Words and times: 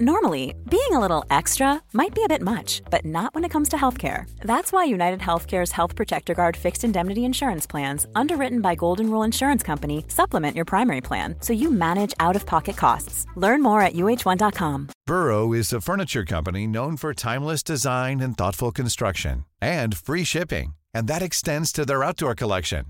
Normally, 0.00 0.56
being 0.68 0.90
a 0.90 0.98
little 0.98 1.24
extra 1.30 1.80
might 1.92 2.16
be 2.16 2.24
a 2.24 2.28
bit 2.28 2.42
much, 2.42 2.82
but 2.90 3.04
not 3.04 3.32
when 3.32 3.44
it 3.44 3.50
comes 3.50 3.68
to 3.68 3.76
healthcare. 3.76 4.28
That's 4.40 4.72
why 4.72 4.82
United 4.82 5.20
Healthcare's 5.20 5.70
Health 5.70 5.94
Protector 5.94 6.34
Guard 6.34 6.56
fixed 6.56 6.82
indemnity 6.82 7.24
insurance 7.24 7.64
plans, 7.64 8.04
underwritten 8.16 8.60
by 8.60 8.74
Golden 8.74 9.08
Rule 9.08 9.22
Insurance 9.22 9.62
Company, 9.62 10.04
supplement 10.08 10.56
your 10.56 10.64
primary 10.64 11.00
plan 11.00 11.36
so 11.38 11.52
you 11.52 11.70
manage 11.70 12.12
out 12.18 12.34
of 12.34 12.44
pocket 12.44 12.76
costs. 12.76 13.24
Learn 13.36 13.62
more 13.62 13.82
at 13.82 13.92
uh1.com. 13.92 14.88
Burrow 15.06 15.52
is 15.52 15.72
a 15.72 15.80
furniture 15.80 16.24
company 16.24 16.66
known 16.66 16.96
for 16.96 17.14
timeless 17.14 17.62
design 17.62 18.20
and 18.20 18.36
thoughtful 18.36 18.72
construction, 18.72 19.44
and 19.60 19.96
free 19.96 20.24
shipping, 20.24 20.74
and 20.92 21.06
that 21.06 21.22
extends 21.22 21.70
to 21.70 21.84
their 21.86 22.02
outdoor 22.02 22.34
collection. 22.34 22.86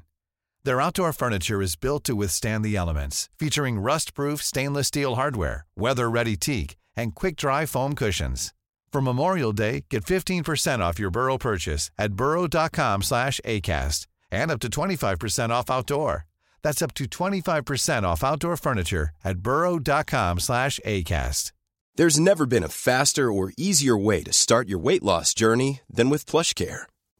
Their 0.62 0.80
outdoor 0.80 1.12
furniture 1.12 1.60
is 1.60 1.76
built 1.76 2.04
to 2.04 2.16
withstand 2.16 2.64
the 2.64 2.76
elements, 2.76 3.28
featuring 3.38 3.78
rust 3.78 4.14
proof 4.14 4.42
stainless 4.42 4.86
steel 4.88 5.16
hardware, 5.16 5.66
weather 5.76 6.08
ready 6.08 6.38
teak 6.38 6.76
and 6.96 7.14
quick-dry 7.14 7.66
foam 7.66 7.94
cushions. 7.94 8.52
For 8.92 9.00
Memorial 9.00 9.52
Day, 9.52 9.86
get 9.90 10.04
15% 10.04 10.78
off 10.78 11.00
your 11.00 11.10
Burrow 11.10 11.36
purchase 11.36 11.90
at 11.98 12.14
burrow.com 12.14 13.02
slash 13.02 13.40
ACAST 13.44 14.06
and 14.30 14.50
up 14.52 14.60
to 14.60 14.68
25% 14.68 15.50
off 15.50 15.68
outdoor. 15.68 16.26
That's 16.62 16.80
up 16.80 16.94
to 16.94 17.04
25% 17.04 18.04
off 18.04 18.22
outdoor 18.22 18.56
furniture 18.56 19.10
at 19.24 19.38
burrow.com 19.40 20.38
slash 20.38 20.78
ACAST. 20.86 21.50
There's 21.96 22.18
never 22.18 22.46
been 22.46 22.64
a 22.64 22.68
faster 22.68 23.30
or 23.30 23.52
easier 23.56 23.96
way 23.96 24.22
to 24.24 24.32
start 24.32 24.68
your 24.68 24.80
weight 24.80 25.02
loss 25.02 25.32
journey 25.34 25.80
than 25.88 26.10
with 26.10 26.26
PlushCare. 26.26 26.84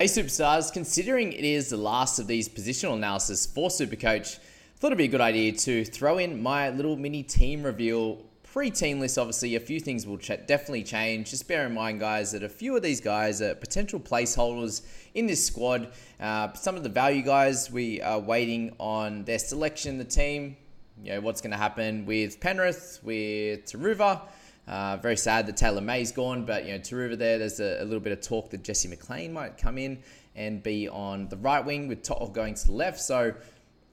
Hey 0.00 0.06
Superstars, 0.06 0.72
considering 0.72 1.32
it 1.32 1.44
is 1.44 1.68
the 1.68 1.76
last 1.76 2.18
of 2.18 2.26
these 2.26 2.48
positional 2.48 2.94
analysis 2.94 3.46
for 3.46 3.68
Supercoach, 3.68 4.40
thought 4.76 4.88
it'd 4.88 4.98
be 4.98 5.04
a 5.04 5.06
good 5.08 5.20
idea 5.20 5.52
to 5.52 5.84
throw 5.84 6.18
in 6.18 6.42
my 6.42 6.70
little 6.70 6.96
mini 6.96 7.22
team 7.22 7.62
reveal 7.62 8.16
pre-team 8.42 8.98
list. 8.98 9.18
Obviously, 9.18 9.54
a 9.54 9.60
few 9.60 9.78
things 9.78 10.04
will 10.04 10.18
ch- 10.18 10.46
definitely 10.48 10.82
change. 10.82 11.30
Just 11.30 11.46
bear 11.46 11.64
in 11.64 11.74
mind, 11.74 12.00
guys, 12.00 12.32
that 12.32 12.42
a 12.42 12.48
few 12.48 12.74
of 12.74 12.82
these 12.82 13.00
guys 13.00 13.40
are 13.40 13.54
potential 13.54 14.00
placeholders 14.00 14.84
in 15.14 15.26
this 15.26 15.46
squad. 15.46 15.92
Uh, 16.18 16.52
some 16.54 16.74
of 16.74 16.82
the 16.82 16.88
value 16.88 17.22
guys, 17.22 17.70
we 17.70 18.02
are 18.02 18.18
waiting 18.18 18.74
on 18.80 19.22
their 19.22 19.38
selection, 19.38 19.96
the 19.96 20.04
team. 20.04 20.56
You 21.04 21.12
know 21.12 21.20
what's 21.20 21.40
going 21.40 21.52
to 21.52 21.56
happen 21.56 22.04
with 22.04 22.40
Penrith, 22.40 22.98
with 23.04 23.66
Turuva. 23.66 24.22
Uh, 24.66 24.96
very 24.96 25.16
sad 25.16 25.46
that 25.46 25.56
Taylor 25.56 25.82
May's 25.82 26.10
gone, 26.10 26.46
but 26.46 26.64
you 26.64 26.72
know 26.72 26.78
Turuva 26.78 27.18
there. 27.18 27.38
There's 27.38 27.60
a, 27.60 27.82
a, 27.82 27.84
little 27.84 28.00
bit 28.00 28.12
of 28.12 28.22
talk 28.22 28.50
that 28.50 28.64
Jesse 28.64 28.88
McLean 28.88 29.32
might 29.32 29.58
come 29.58 29.76
in 29.76 29.98
and 30.34 30.62
be 30.62 30.88
on 30.88 31.28
the 31.28 31.36
right 31.36 31.64
wing 31.64 31.86
with 31.86 32.02
To'o 32.02 32.28
going 32.28 32.54
to 32.54 32.66
the 32.66 32.72
left. 32.72 33.00
So 33.00 33.34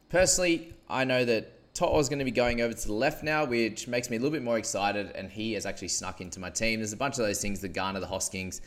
personally, 0.09 0.73
I 0.89 1.03
know 1.03 1.25
that 1.25 1.73
To'o 1.73 1.99
is 1.99 2.07
going 2.07 2.19
to 2.19 2.25
be 2.25 2.31
going 2.31 2.61
over 2.61 2.73
to 2.73 2.87
the 2.87 2.93
left 2.93 3.21
now, 3.21 3.43
which 3.43 3.87
makes 3.87 4.09
me 4.09 4.15
a 4.15 4.19
little 4.19 4.31
bit 4.31 4.43
more 4.43 4.57
excited. 4.57 5.11
And 5.13 5.29
he 5.29 5.53
has 5.53 5.65
actually 5.65 5.89
snuck 5.89 6.21
into 6.21 6.39
my 6.39 6.49
team. 6.49 6.79
There's 6.79 6.93
a 6.93 6.97
bunch 6.97 7.17
of 7.19 7.25
those 7.25 7.41
things, 7.41 7.59
the 7.59 7.67
Garner, 7.67 7.99
the 7.99 8.07
Hoskins, 8.07 8.61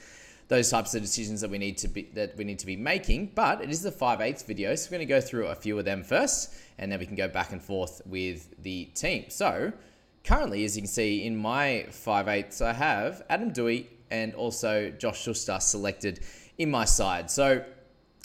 those 0.48 0.70
types 0.70 0.94
of 0.94 1.00
decisions 1.00 1.40
that 1.40 1.50
we 1.50 1.56
need 1.56 1.78
to 1.78 1.88
be 1.88 2.02
that 2.14 2.36
we 2.36 2.44
need 2.44 2.58
to 2.58 2.66
be 2.66 2.76
making. 2.76 3.32
But 3.34 3.62
it 3.62 3.70
is 3.70 3.80
the 3.80 3.90
5 3.90 4.20
eighths 4.20 4.42
video, 4.42 4.74
so 4.74 4.88
we're 4.88 4.98
going 4.98 5.08
to 5.08 5.14
go 5.14 5.22
through 5.22 5.46
a 5.46 5.54
few 5.54 5.78
of 5.78 5.86
them 5.86 6.04
first, 6.04 6.54
and 6.78 6.92
then 6.92 6.98
we 6.98 7.06
can 7.06 7.16
go 7.16 7.28
back 7.28 7.52
and 7.52 7.62
forth 7.62 8.02
with 8.04 8.62
the 8.62 8.84
team. 8.94 9.24
So 9.30 9.72
currently, 10.24 10.64
as 10.64 10.74
you 10.76 10.82
can 10.82 10.88
see 10.88 11.24
in 11.24 11.36
my 11.36 11.86
5 11.90 12.28
eighths, 12.28 12.60
I 12.60 12.72
have 12.72 13.22
Adam 13.28 13.52
Doueihi 13.52 13.86
and 14.10 14.34
also 14.34 14.90
Josh 14.90 15.22
Schuster 15.22 15.58
selected 15.60 16.20
in 16.58 16.70
my 16.70 16.84
side. 16.84 17.30
So 17.30 17.64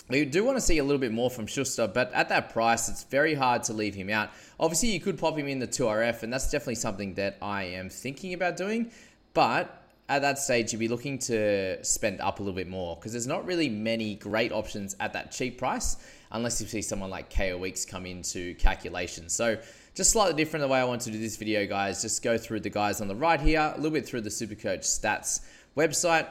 we 0.09 0.25
do 0.25 0.43
want 0.43 0.57
to 0.57 0.61
see 0.61 0.79
a 0.79 0.83
little 0.83 0.99
bit 0.99 1.11
more 1.11 1.29
from 1.29 1.45
Schuster, 1.45 1.87
but 1.87 2.11
at 2.13 2.29
that 2.29 2.51
price, 2.51 2.89
it's 2.89 3.03
very 3.03 3.35
hard 3.35 3.63
to 3.63 3.73
leave 3.73 3.93
him 3.93 4.09
out. 4.09 4.31
Obviously, 4.59 4.89
you 4.89 4.99
could 4.99 5.17
pop 5.17 5.37
him 5.37 5.47
in 5.47 5.59
the 5.59 5.67
2RF, 5.67 6.23
and 6.23 6.33
that's 6.33 6.49
definitely 6.49 6.75
something 6.75 7.13
that 7.15 7.37
I 7.41 7.63
am 7.63 7.89
thinking 7.89 8.33
about 8.33 8.57
doing. 8.57 8.91
But 9.33 9.83
at 10.07 10.23
that 10.23 10.39
stage, 10.39 10.73
you'd 10.73 10.79
be 10.79 10.87
looking 10.87 11.19
to 11.19 11.83
spend 11.85 12.21
up 12.21 12.39
a 12.39 12.41
little 12.41 12.55
bit 12.55 12.67
more 12.67 12.95
because 12.95 13.11
there's 13.11 13.27
not 13.27 13.45
really 13.45 13.69
many 13.69 14.15
great 14.15 14.51
options 14.51 14.95
at 14.99 15.13
that 15.13 15.31
cheap 15.31 15.59
price 15.59 15.97
unless 16.31 16.59
you 16.59 16.67
see 16.67 16.81
someone 16.81 17.11
like 17.11 17.29
Kaeo 17.29 17.59
Weeks 17.59 17.85
come 17.85 18.07
into 18.07 18.55
calculation. 18.55 19.29
So 19.29 19.59
just 19.95 20.11
slightly 20.11 20.35
different 20.35 20.61
the 20.61 20.67
way 20.67 20.79
I 20.79 20.83
want 20.83 21.01
to 21.01 21.11
do 21.11 21.19
this 21.19 21.37
video, 21.37 21.65
guys. 21.65 22.01
Just 22.01 22.23
go 22.23 22.37
through 22.37 22.61
the 22.61 22.69
guys 22.69 23.01
on 23.01 23.07
the 23.07 23.15
right 23.15 23.39
here, 23.39 23.73
a 23.73 23.77
little 23.77 23.91
bit 23.91 24.05
through 24.05 24.21
the 24.21 24.29
Supercoach 24.29 24.81
stats 24.81 25.41
website, 25.75 26.27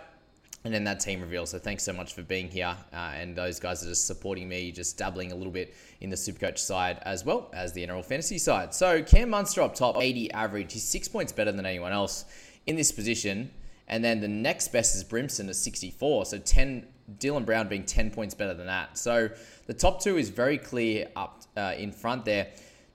and 0.65 0.73
then 0.73 0.85
that 0.85 1.01
team 1.01 1.21
reveal. 1.21 1.47
So 1.47 1.59
thanks 1.59 1.83
so 1.83 1.93
much 1.93 2.15
for 2.15 2.23
being 2.23 2.49
here, 2.49 2.77
uh, 2.93 2.97
and 3.15 3.37
those 3.37 3.61
guys 3.61 3.83
are 3.83 3.89
just 3.89 4.07
supporting 4.07 4.49
me, 4.49 4.73
just 4.73 4.99
dabbling 4.99 5.33
a 5.33 5.35
little 5.35 5.53
bit 5.53 5.75
in 6.01 6.11
the 6.11 6.17
Supercoach 6.17 6.59
side 6.59 6.99
as 7.03 7.25
well 7.25 7.51
as 7.53 7.73
the 7.73 7.87
NRL 7.87 8.05
fantasy 8.05 8.39
side. 8.39 8.75
So 8.75 9.03
Cam 9.03 9.31
Munster 9.31 9.63
up 9.63 9.75
top, 9.75 9.97
80 10.01 10.33
average. 10.33 10.73
He's 10.73 10.85
six 10.85 11.09
points 11.09 11.33
better 11.33 11.53
than 11.53 11.67
anyone 11.67 11.93
else 11.93 12.25
in 12.67 12.77
this 12.77 12.93
position. 12.93 13.51
And 13.89 14.05
then 14.05 14.21
the 14.21 14.29
next 14.29 14.69
best 14.69 14.95
is 14.95 15.03
Brimson 15.03 15.49
at 15.49 15.57
64. 15.57 16.27
So 16.27 16.39
10, 16.39 16.87
Dylan 17.19 17.47
Brown 17.47 17.69
being 17.69 17.85
10 17.85 18.11
points 18.11 18.35
better 18.35 18.55
than 18.55 18.67
that. 18.67 18.99
So 18.99 19.31
the 19.67 19.75
top 19.75 20.03
two 20.03 20.19
is 20.19 20.29
very 20.29 20.59
clear 20.59 21.09
up 21.17 21.43
uh, 21.57 21.75
in 21.77 21.91
front 21.91 22.27
there. 22.27 22.49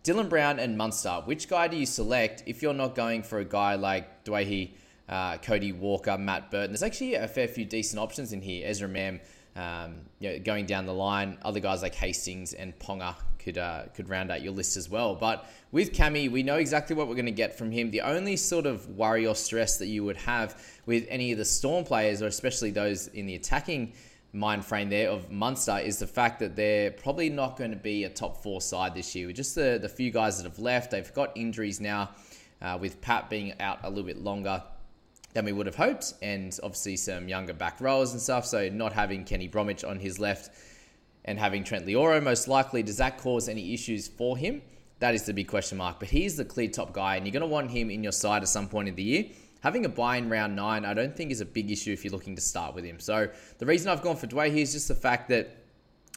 Dylan 0.03 0.28
Brown 0.28 0.59
and 0.59 0.78
Munster. 0.78 1.22
Which 1.24 1.47
guy 1.47 1.69
do 1.69 1.78
you 1.78 1.86
select 1.86 2.44
if 2.46 2.62
you're 2.62 2.74
not 2.74 2.94
going 2.94 3.24
for 3.24 3.40
a 3.40 3.46
guy 3.46 3.75
like 3.75 4.25
Doueihi, 4.25 4.72
uh, 5.08 5.38
Cody 5.38 5.72
Walker, 5.72 6.18
Matt 6.18 6.52
Burton? 6.52 6.72
There's 6.72 6.84
actually 6.84 7.16
a 7.16 7.28
fair 7.28 7.47
few 7.47 7.64
decent 7.64 8.02
options 8.02 8.34
in 8.34 8.41
here. 8.41 8.68
Ezra 8.68 8.90
Mam, 8.90 9.22
um, 9.56 10.02
you 10.19 10.30
know, 10.30 10.40
going 10.40 10.66
down 10.66 10.86
the 10.86 10.94
line. 10.94 11.38
Other 11.46 11.62
guys 11.62 11.81
like 11.81 11.96
Hastings 11.96 12.52
and 12.52 12.78
Ponga 12.80 13.16
could 13.40 13.58
uh, 13.58 13.84
could 13.94 14.09
round 14.09 14.30
out 14.30 14.41
your 14.41 14.52
list 14.52 14.75
as 14.75 14.90
well. 14.90 15.16
But 15.16 15.50
with 15.72 15.94
Cami, 15.94 16.30
we 16.30 16.44
know 16.44 16.58
exactly 16.58 16.97
what 16.97 17.08
we're 17.08 17.16
going 17.16 17.25
to 17.25 17.31
get 17.31 17.58
from 17.58 17.72
him. 17.72 17.90
The 17.90 18.02
only 18.02 18.35
sort 18.35 18.66
of 18.66 18.90
worry 18.97 19.25
or 19.25 19.35
stress 19.35 19.78
that 19.78 19.88
you 19.88 20.03
would 20.03 20.18
have 20.18 20.62
with 20.85 21.06
any 21.08 21.31
of 21.31 21.38
the 21.38 21.46
Storm 21.46 21.85
players, 21.85 22.22
or 22.22 22.28
especially 22.28 22.72
those 22.72 23.08
in 23.08 23.25
the 23.25 23.35
attacking 23.35 23.94
mind 24.34 24.66
frame 24.66 24.90
there 24.90 25.10
of 25.10 25.32
Munster, 25.32 25.78
is 25.78 26.00
the 26.00 26.08
fact 26.08 26.40
that 26.40 26.56
they're 26.56 26.92
probably 26.92 27.30
not 27.30 27.56
going 27.56 27.72
to 27.72 27.78
be 27.78 28.04
a 28.04 28.10
top 28.10 28.42
four 28.42 28.60
side 28.60 28.96
this 28.96 29.14
year. 29.16 29.28
With 29.28 29.36
just 29.36 29.56
the, 29.56 29.80
the 29.82 29.88
few 29.88 30.12
guys 30.12 30.38
that 30.38 30.50
have 30.50 30.60
left, 30.60 30.92
they've 30.92 31.14
got 31.14 31.32
injuries 31.36 31.80
now, 31.80 32.10
uh, 32.62 32.78
with 32.82 33.00
Pat 33.00 33.30
being 33.30 33.54
out 33.60 33.80
a 33.84 33.90
little 33.90 34.04
bit 34.04 34.18
longer 34.18 34.64
than 35.34 35.46
we 35.46 35.52
would 35.52 35.66
have 35.66 35.76
hoped, 35.76 36.14
and 36.22 36.58
obviously 36.64 36.96
some 36.96 37.28
younger 37.28 37.54
back 37.54 37.80
rowers 37.80 38.12
and 38.12 38.22
stuff. 38.22 38.46
So 38.46 38.70
not 38.70 38.94
having 38.94 39.24
Kenny 39.24 39.48
Bromwich 39.48 39.84
on 39.84 40.00
his 40.00 40.20
left 40.20 40.52
and 41.26 41.40
having 41.40 41.64
Trent 41.64 41.86
Loiero, 41.86 42.22
most 42.22 42.48
likely, 42.48 42.84
does 42.84 42.98
that 42.98 43.18
cause 43.18 43.48
any 43.48 43.74
issues 43.74 44.08
for 44.08 44.38
him? 44.38 44.62
That 45.00 45.16
is 45.16 45.24
the 45.24 45.34
big 45.34 45.48
question 45.48 45.78
mark. 45.78 46.00
But 46.00 46.10
he's 46.10 46.38
the 46.38 46.46
clear 46.46 46.70
top 46.70 46.94
guy, 46.94 47.18
and 47.18 47.26
you're 47.26 47.34
going 47.34 47.42
to 47.42 47.48
want 47.48 47.72
him 47.72 47.90
in 47.90 48.04
your 48.04 48.12
side 48.12 48.42
at 48.42 48.48
some 48.48 48.68
point 48.68 48.88
in 48.90 48.96
the 48.96 49.04
year. 49.04 49.26
Having 49.63 49.85
a 49.85 49.90
buy 49.90 50.18
in 50.18 50.29
round 50.29 50.57
nine, 50.57 50.84
I 50.84 50.94
don't 50.94 51.16
think 51.16 51.31
is 51.31 51.40
a 51.40 51.46
big 51.46 51.72
issue 51.72 51.94
if 51.94 52.03
you're 52.03 52.12
looking 52.12 52.35
to 52.35 52.41
start 52.41 52.75
with 52.75 52.84
him. 52.84 53.00
So 53.00 53.29
the 53.59 53.66
reason 53.66 53.90
I've 53.90 54.01
gone 54.01 54.18
for 54.18 54.28
Dway 54.28 54.51
here 54.51 54.62
is 54.62 54.74
just 54.74 54.90
the 54.90 54.96
fact 54.96 55.29
that 55.29 55.56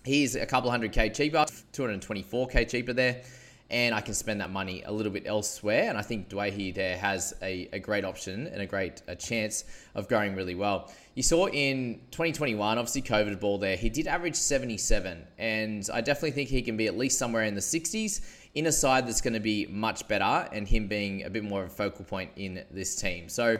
he's 0.04 0.34
a 0.34 0.44
couple 0.44 0.68
hundred 0.68 0.90
K 0.90 1.10
cheaper, 1.10 1.46
224K 1.72 2.68
cheaper 2.68 2.92
there 2.92 3.22
and 3.70 3.94
I 3.94 4.00
can 4.00 4.14
spend 4.14 4.40
that 4.40 4.50
money 4.50 4.82
a 4.84 4.92
little 4.92 5.10
bit 5.12 5.24
elsewhere. 5.26 5.88
And 5.88 5.98
I 5.98 6.02
think 6.02 6.28
Doueihi 6.28 6.74
there 6.74 6.96
has 6.98 7.34
a, 7.42 7.68
a 7.72 7.78
great 7.78 8.04
option 8.04 8.46
and 8.46 8.62
a 8.62 8.66
great 8.66 9.02
a 9.08 9.16
chance 9.16 9.64
of 9.94 10.08
growing 10.08 10.36
really 10.36 10.54
well. 10.54 10.92
You 11.14 11.22
saw 11.22 11.46
in 11.46 12.00
2021, 12.10 12.78
obviously 12.78 13.02
COVID 13.02 13.40
ball 13.40 13.58
there, 13.58 13.76
he 13.76 13.88
did 13.88 14.06
average 14.06 14.36
77, 14.36 15.24
and 15.38 15.88
I 15.92 16.00
definitely 16.00 16.32
think 16.32 16.50
he 16.50 16.62
can 16.62 16.76
be 16.76 16.86
at 16.86 16.96
least 16.96 17.18
somewhere 17.18 17.44
in 17.44 17.54
the 17.54 17.60
60s 17.60 18.20
in 18.56 18.66
a 18.66 18.72
side 18.72 19.06
that's 19.06 19.20
going 19.20 19.34
to 19.34 19.40
be 19.40 19.66
much 19.66 20.08
better, 20.08 20.48
and 20.50 20.66
him 20.66 20.88
being 20.88 21.24
a 21.24 21.30
bit 21.30 21.44
more 21.44 21.62
of 21.62 21.68
a 21.68 21.74
focal 21.74 22.04
point 22.04 22.32
in 22.36 22.64
this 22.70 22.96
team. 22.96 23.28
So. 23.28 23.58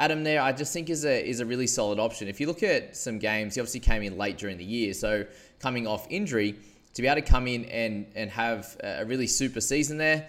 Adam 0.00 0.22
there, 0.22 0.40
I 0.40 0.52
just 0.52 0.72
think 0.72 0.90
is 0.90 1.04
a 1.04 1.28
is 1.28 1.40
a 1.40 1.44
really 1.44 1.66
solid 1.66 1.98
option. 1.98 2.28
If 2.28 2.38
you 2.38 2.46
look 2.46 2.62
at 2.62 2.96
some 2.96 3.18
games, 3.18 3.56
he 3.56 3.60
obviously 3.60 3.80
came 3.80 4.04
in 4.04 4.16
late 4.16 4.38
during 4.38 4.56
the 4.56 4.64
year, 4.64 4.94
so 4.94 5.26
coming 5.58 5.88
off 5.88 6.06
injury, 6.08 6.54
to 6.94 7.02
be 7.02 7.08
able 7.08 7.20
to 7.20 7.26
come 7.26 7.48
in 7.48 7.64
and 7.64 8.06
and 8.14 8.30
have 8.30 8.76
a 8.82 9.04
really 9.04 9.26
super 9.26 9.60
season 9.60 9.98
there, 9.98 10.28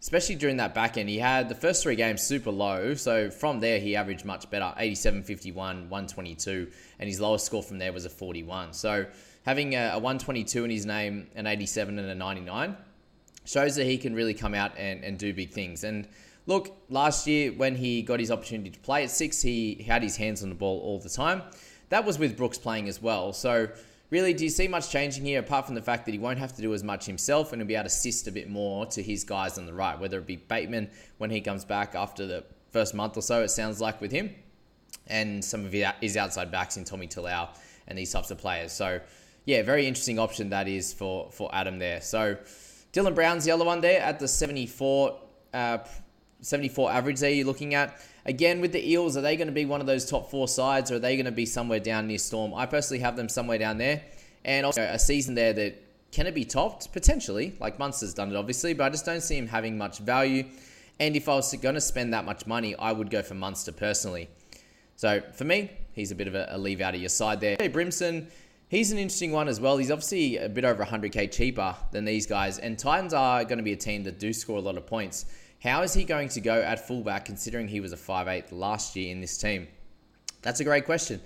especially 0.00 0.34
during 0.34 0.58
that 0.58 0.74
back 0.74 0.98
end. 0.98 1.08
He 1.08 1.18
had 1.18 1.48
the 1.48 1.54
first 1.54 1.82
three 1.82 1.96
games 1.96 2.22
super 2.22 2.50
low, 2.50 2.92
so 2.94 3.30
from 3.30 3.60
there 3.60 3.80
he 3.80 3.96
averaged 3.96 4.26
much 4.26 4.50
better 4.50 4.74
87, 4.76 5.22
51, 5.22 5.88
122, 5.88 6.70
and 6.98 7.08
his 7.08 7.18
lowest 7.18 7.46
score 7.46 7.62
from 7.62 7.78
there 7.78 7.94
was 7.94 8.04
a 8.04 8.10
41. 8.10 8.74
So 8.74 9.06
having 9.46 9.74
a, 9.74 9.92
a 9.92 9.98
122 9.98 10.64
in 10.64 10.70
his 10.70 10.84
name, 10.84 11.26
an 11.34 11.46
87 11.46 11.98
and 11.98 12.08
a 12.10 12.14
99 12.14 12.76
shows 13.46 13.76
that 13.76 13.84
he 13.86 13.96
can 13.96 14.14
really 14.14 14.34
come 14.34 14.54
out 14.54 14.72
and, 14.76 15.02
and 15.02 15.18
do 15.18 15.32
big 15.32 15.50
things. 15.50 15.84
And 15.84 16.06
look, 16.46 16.76
last 16.90 17.26
year 17.26 17.52
when 17.52 17.76
he 17.76 18.02
got 18.02 18.20
his 18.20 18.30
opportunity 18.30 18.70
to 18.70 18.78
play 18.80 19.04
at 19.04 19.10
six, 19.10 19.40
he 19.40 19.84
had 19.86 20.02
his 20.02 20.16
hands 20.16 20.42
on 20.42 20.48
the 20.50 20.54
ball 20.54 20.80
all 20.80 20.98
the 20.98 21.08
time. 21.08 21.42
That 21.88 22.04
was 22.04 22.18
with 22.18 22.36
Brooks 22.36 22.58
playing 22.58 22.88
as 22.88 23.00
well. 23.00 23.32
So, 23.32 23.68
really, 24.10 24.34
do 24.34 24.44
you 24.44 24.50
see 24.50 24.66
much 24.66 24.90
changing 24.90 25.24
here 25.24 25.38
apart 25.38 25.66
from 25.66 25.76
the 25.76 25.82
fact 25.82 26.04
that 26.06 26.12
he 26.12 26.18
won't 26.18 26.40
have 26.40 26.54
to 26.56 26.62
do 26.62 26.74
as 26.74 26.82
much 26.82 27.06
himself 27.06 27.52
and 27.52 27.62
he'll 27.62 27.68
be 27.68 27.74
able 27.74 27.84
to 27.84 27.86
assist 27.86 28.26
a 28.26 28.32
bit 28.32 28.50
more 28.50 28.86
to 28.86 29.02
his 29.02 29.22
guys 29.22 29.56
on 29.56 29.66
the 29.66 29.72
right, 29.72 29.98
whether 29.98 30.18
it 30.18 30.26
be 30.26 30.36
Bateman 30.36 30.90
when 31.18 31.30
he 31.30 31.40
comes 31.40 31.64
back 31.64 31.94
after 31.94 32.26
the 32.26 32.44
first 32.70 32.94
month 32.94 33.16
or 33.16 33.22
so, 33.22 33.42
it 33.42 33.48
sounds 33.48 33.80
like 33.80 34.00
with 34.00 34.10
him, 34.10 34.34
and 35.06 35.44
some 35.44 35.64
of 35.64 35.72
his 35.72 36.16
outside 36.16 36.50
backs 36.50 36.76
in 36.76 36.84
Tommy 36.84 37.06
Talau 37.06 37.48
and 37.86 37.96
these 37.96 38.12
types 38.12 38.32
of 38.32 38.38
players. 38.38 38.72
So, 38.72 39.00
yeah, 39.44 39.62
very 39.62 39.86
interesting 39.86 40.18
option 40.18 40.50
that 40.50 40.66
is 40.66 40.92
for, 40.92 41.30
for 41.30 41.48
Adam 41.54 41.78
there. 41.78 42.00
So, 42.00 42.36
Dylan 42.96 43.14
Brown's 43.14 43.44
the 43.44 43.50
other 43.50 43.64
one 43.64 43.82
there 43.82 44.00
at 44.00 44.18
the 44.18 44.26
74, 44.26 45.18
uh, 45.52 45.78
74 46.40 46.90
average 46.90 47.20
there 47.20 47.30
you're 47.30 47.44
looking 47.44 47.74
at. 47.74 48.00
Again, 48.24 48.62
with 48.62 48.72
the 48.72 48.90
Eels, 48.90 49.18
are 49.18 49.20
they 49.20 49.36
going 49.36 49.48
to 49.48 49.52
be 49.52 49.66
one 49.66 49.82
of 49.82 49.86
those 49.86 50.08
top 50.08 50.30
four 50.30 50.48
sides 50.48 50.90
or 50.90 50.94
are 50.94 50.98
they 50.98 51.14
going 51.14 51.26
to 51.26 51.30
be 51.30 51.44
somewhere 51.44 51.78
down 51.78 52.06
near 52.06 52.16
Storm? 52.16 52.54
I 52.54 52.64
personally 52.64 53.02
have 53.02 53.14
them 53.14 53.28
somewhere 53.28 53.58
down 53.58 53.76
there. 53.76 54.02
And 54.46 54.64
also 54.64 54.80
a 54.80 54.98
season 54.98 55.34
there 55.34 55.52
that 55.52 55.82
can 56.10 56.26
it 56.26 56.34
be 56.34 56.46
topped? 56.46 56.90
Potentially. 56.94 57.54
Like 57.60 57.78
Munster's 57.78 58.14
done 58.14 58.30
it, 58.30 58.36
obviously, 58.36 58.72
but 58.72 58.84
I 58.84 58.88
just 58.88 59.04
don't 59.04 59.20
see 59.20 59.36
him 59.36 59.46
having 59.46 59.76
much 59.76 59.98
value. 59.98 60.46
And 60.98 61.16
if 61.16 61.28
I 61.28 61.34
was 61.34 61.52
going 61.52 61.74
to 61.74 61.82
spend 61.82 62.14
that 62.14 62.24
much 62.24 62.46
money, 62.46 62.74
I 62.76 62.92
would 62.92 63.10
go 63.10 63.20
for 63.20 63.34
Munster 63.34 63.72
personally. 63.72 64.30
So 64.96 65.20
for 65.34 65.44
me, 65.44 65.70
he's 65.92 66.12
a 66.12 66.14
bit 66.14 66.28
of 66.28 66.34
a, 66.34 66.46
a 66.48 66.56
leave 66.56 66.80
out 66.80 66.94
of 66.94 67.00
your 67.00 67.10
side 67.10 67.42
there. 67.42 67.56
Hey, 67.60 67.68
Brimson, 67.68 68.28
he's 68.68 68.92
an 68.92 68.98
interesting 68.98 69.32
one 69.32 69.48
as 69.48 69.60
well. 69.60 69.76
He's 69.76 69.90
obviously 69.90 70.36
a 70.38 70.48
bit 70.48 70.64
over 70.64 70.84
100k 70.84 71.30
cheaper 71.32 71.74
than 71.92 72.04
these 72.04 72.26
guys, 72.26 72.58
and 72.58 72.78
Titans 72.78 73.14
are 73.14 73.44
going 73.44 73.58
to 73.58 73.64
be 73.64 73.72
a 73.72 73.76
team 73.76 74.04
that 74.04 74.18
do 74.18 74.32
score 74.32 74.58
a 74.58 74.60
lot 74.60 74.76
of 74.76 74.86
points. 74.86 75.26
How 75.62 75.82
is 75.82 75.94
he 75.94 76.04
going 76.04 76.28
to 76.30 76.40
go 76.40 76.60
at 76.60 76.86
fullback 76.86 77.24
considering 77.24 77.68
he 77.68 77.80
was 77.80 77.92
a 77.92 77.96
5'8 77.96 78.52
last 78.52 78.94
year 78.94 79.10
in 79.10 79.20
this 79.20 79.38
team? 79.38 79.66
That's 80.42 80.60
a 80.60 80.64
great 80.64 80.84
question. 80.84 81.20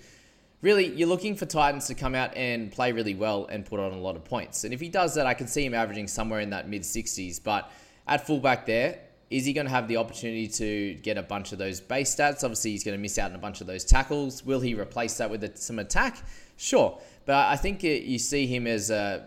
Really, 0.62 0.86
you're 0.94 1.08
looking 1.08 1.34
for 1.34 1.46
Titans 1.46 1.86
to 1.86 1.94
come 1.94 2.14
out 2.14 2.36
and 2.36 2.70
play 2.70 2.92
really 2.92 3.14
well 3.14 3.46
and 3.46 3.64
put 3.64 3.80
on 3.80 3.92
a 3.92 3.98
lot 3.98 4.14
of 4.14 4.24
points. 4.24 4.64
And 4.64 4.74
if 4.74 4.80
he 4.80 4.88
does 4.88 5.14
that, 5.14 5.26
I 5.26 5.34
can 5.34 5.46
see 5.46 5.64
him 5.64 5.74
averaging 5.74 6.06
somewhere 6.06 6.40
in 6.40 6.50
that 6.50 6.68
mid 6.68 6.82
60s. 6.82 7.42
But 7.42 7.70
at 8.06 8.26
fullback 8.26 8.66
there, 8.66 8.98
is 9.30 9.46
he 9.46 9.52
going 9.52 9.66
to 9.66 9.72
have 9.72 9.88
the 9.88 9.96
opportunity 9.96 10.48
to 10.48 10.94
get 11.02 11.16
a 11.16 11.22
bunch 11.22 11.52
of 11.52 11.58
those 11.58 11.80
base 11.80 12.14
stats? 12.14 12.44
Obviously, 12.44 12.72
he's 12.72 12.84
going 12.84 12.96
to 12.96 13.00
miss 13.00 13.18
out 13.18 13.30
on 13.30 13.36
a 13.36 13.38
bunch 13.38 13.60
of 13.60 13.66
those 13.66 13.84
tackles. 13.84 14.44
Will 14.44 14.60
he 14.60 14.74
replace 14.74 15.16
that 15.18 15.30
with 15.30 15.56
some 15.56 15.78
attack? 15.78 16.22
Sure. 16.56 16.98
But 17.30 17.46
I 17.46 17.54
think 17.54 17.84
it, 17.84 18.02
you 18.02 18.18
see 18.18 18.48
him 18.48 18.66
as 18.66 18.90
a, 18.90 19.24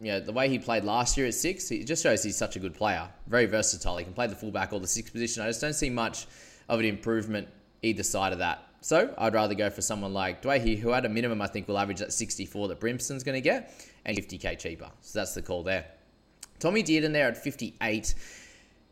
you 0.00 0.10
know, 0.10 0.18
the 0.18 0.32
way 0.32 0.48
he 0.48 0.58
played 0.58 0.82
last 0.82 1.16
year 1.16 1.28
at 1.28 1.34
six, 1.34 1.70
it 1.70 1.84
just 1.84 2.02
shows 2.02 2.24
he's 2.24 2.36
such 2.36 2.56
a 2.56 2.58
good 2.58 2.74
player. 2.74 3.08
Very 3.28 3.46
versatile. 3.46 3.98
He 3.98 4.02
can 4.02 4.14
play 4.14 4.26
the 4.26 4.34
fullback 4.34 4.72
or 4.72 4.80
the 4.80 4.88
six 4.88 5.10
position. 5.10 5.44
I 5.44 5.46
just 5.46 5.60
don't 5.60 5.72
see 5.72 5.88
much 5.88 6.26
of 6.68 6.80
an 6.80 6.86
improvement 6.86 7.46
either 7.82 8.02
side 8.02 8.32
of 8.32 8.40
that. 8.40 8.64
So 8.80 9.14
I'd 9.16 9.32
rather 9.32 9.54
go 9.54 9.70
for 9.70 9.80
someone 9.80 10.12
like 10.12 10.42
Dwayne, 10.42 10.76
who 10.76 10.92
at 10.92 11.06
a 11.06 11.08
minimum 11.08 11.40
I 11.40 11.46
think 11.46 11.68
will 11.68 11.78
average 11.78 12.00
that 12.00 12.12
64 12.12 12.66
that 12.66 12.80
Brimson's 12.80 13.22
going 13.22 13.36
to 13.36 13.40
get, 13.40 13.72
and 14.04 14.18
50k 14.18 14.58
cheaper. 14.58 14.90
So 15.00 15.20
that's 15.20 15.34
the 15.34 15.42
call 15.42 15.62
there. 15.62 15.86
Tommy 16.58 16.82
Dearden 16.82 17.12
there 17.12 17.28
at 17.28 17.36
58 17.36 18.12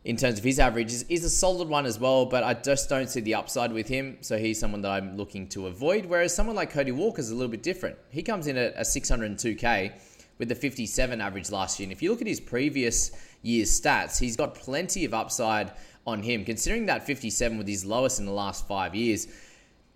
in 0.04 0.16
terms 0.16 0.38
of 0.38 0.44
his 0.44 0.58
average 0.58 0.92
is, 0.92 1.24
a 1.24 1.30
solid 1.30 1.66
one 1.66 1.86
as 1.86 1.98
well, 1.98 2.26
but 2.26 2.44
I 2.44 2.52
just 2.52 2.90
don't 2.90 3.08
see 3.08 3.20
the 3.20 3.34
upside 3.34 3.72
with 3.72 3.88
him. 3.88 4.18
So 4.20 4.36
he's 4.36 4.60
someone 4.60 4.82
that 4.82 4.90
I'm 4.90 5.16
looking 5.16 5.48
to 5.50 5.66
avoid. 5.66 6.04
Whereas 6.04 6.34
someone 6.34 6.54
like 6.54 6.70
Cody 6.70 6.92
Walker 6.92 7.20
is 7.20 7.30
a 7.30 7.34
little 7.34 7.50
bit 7.50 7.62
different. 7.62 7.96
He 8.10 8.22
comes 8.22 8.46
in 8.46 8.58
at 8.58 8.74
a 8.76 8.82
602k 8.82 9.92
with 10.38 10.48
the 10.48 10.54
57 10.54 11.20
average 11.20 11.50
last 11.50 11.80
year. 11.80 11.86
And 11.86 11.92
if 11.92 12.02
you 12.02 12.10
look 12.10 12.20
at 12.20 12.26
his 12.26 12.40
previous 12.40 13.12
year's 13.40 13.80
stats, 13.80 14.18
he's 14.18 14.36
got 14.36 14.54
plenty 14.54 15.06
of 15.06 15.14
upside 15.14 15.72
on 16.06 16.22
him. 16.22 16.44
Considering 16.44 16.84
that 16.86 17.06
57 17.06 17.56
was 17.56 17.66
his 17.66 17.86
lowest 17.86 18.20
in 18.20 18.26
the 18.26 18.32
last 18.32 18.68
five 18.68 18.94
years, 18.94 19.26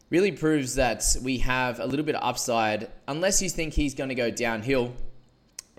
really 0.08 0.32
proves 0.32 0.76
that 0.76 1.04
we 1.22 1.36
have 1.38 1.80
a 1.80 1.86
little 1.86 2.06
bit 2.06 2.14
of 2.14 2.22
upside, 2.24 2.90
unless 3.08 3.42
you 3.42 3.50
think 3.50 3.74
he's 3.74 3.94
going 3.94 4.08
to 4.08 4.14
go 4.14 4.30
downhill 4.30 4.94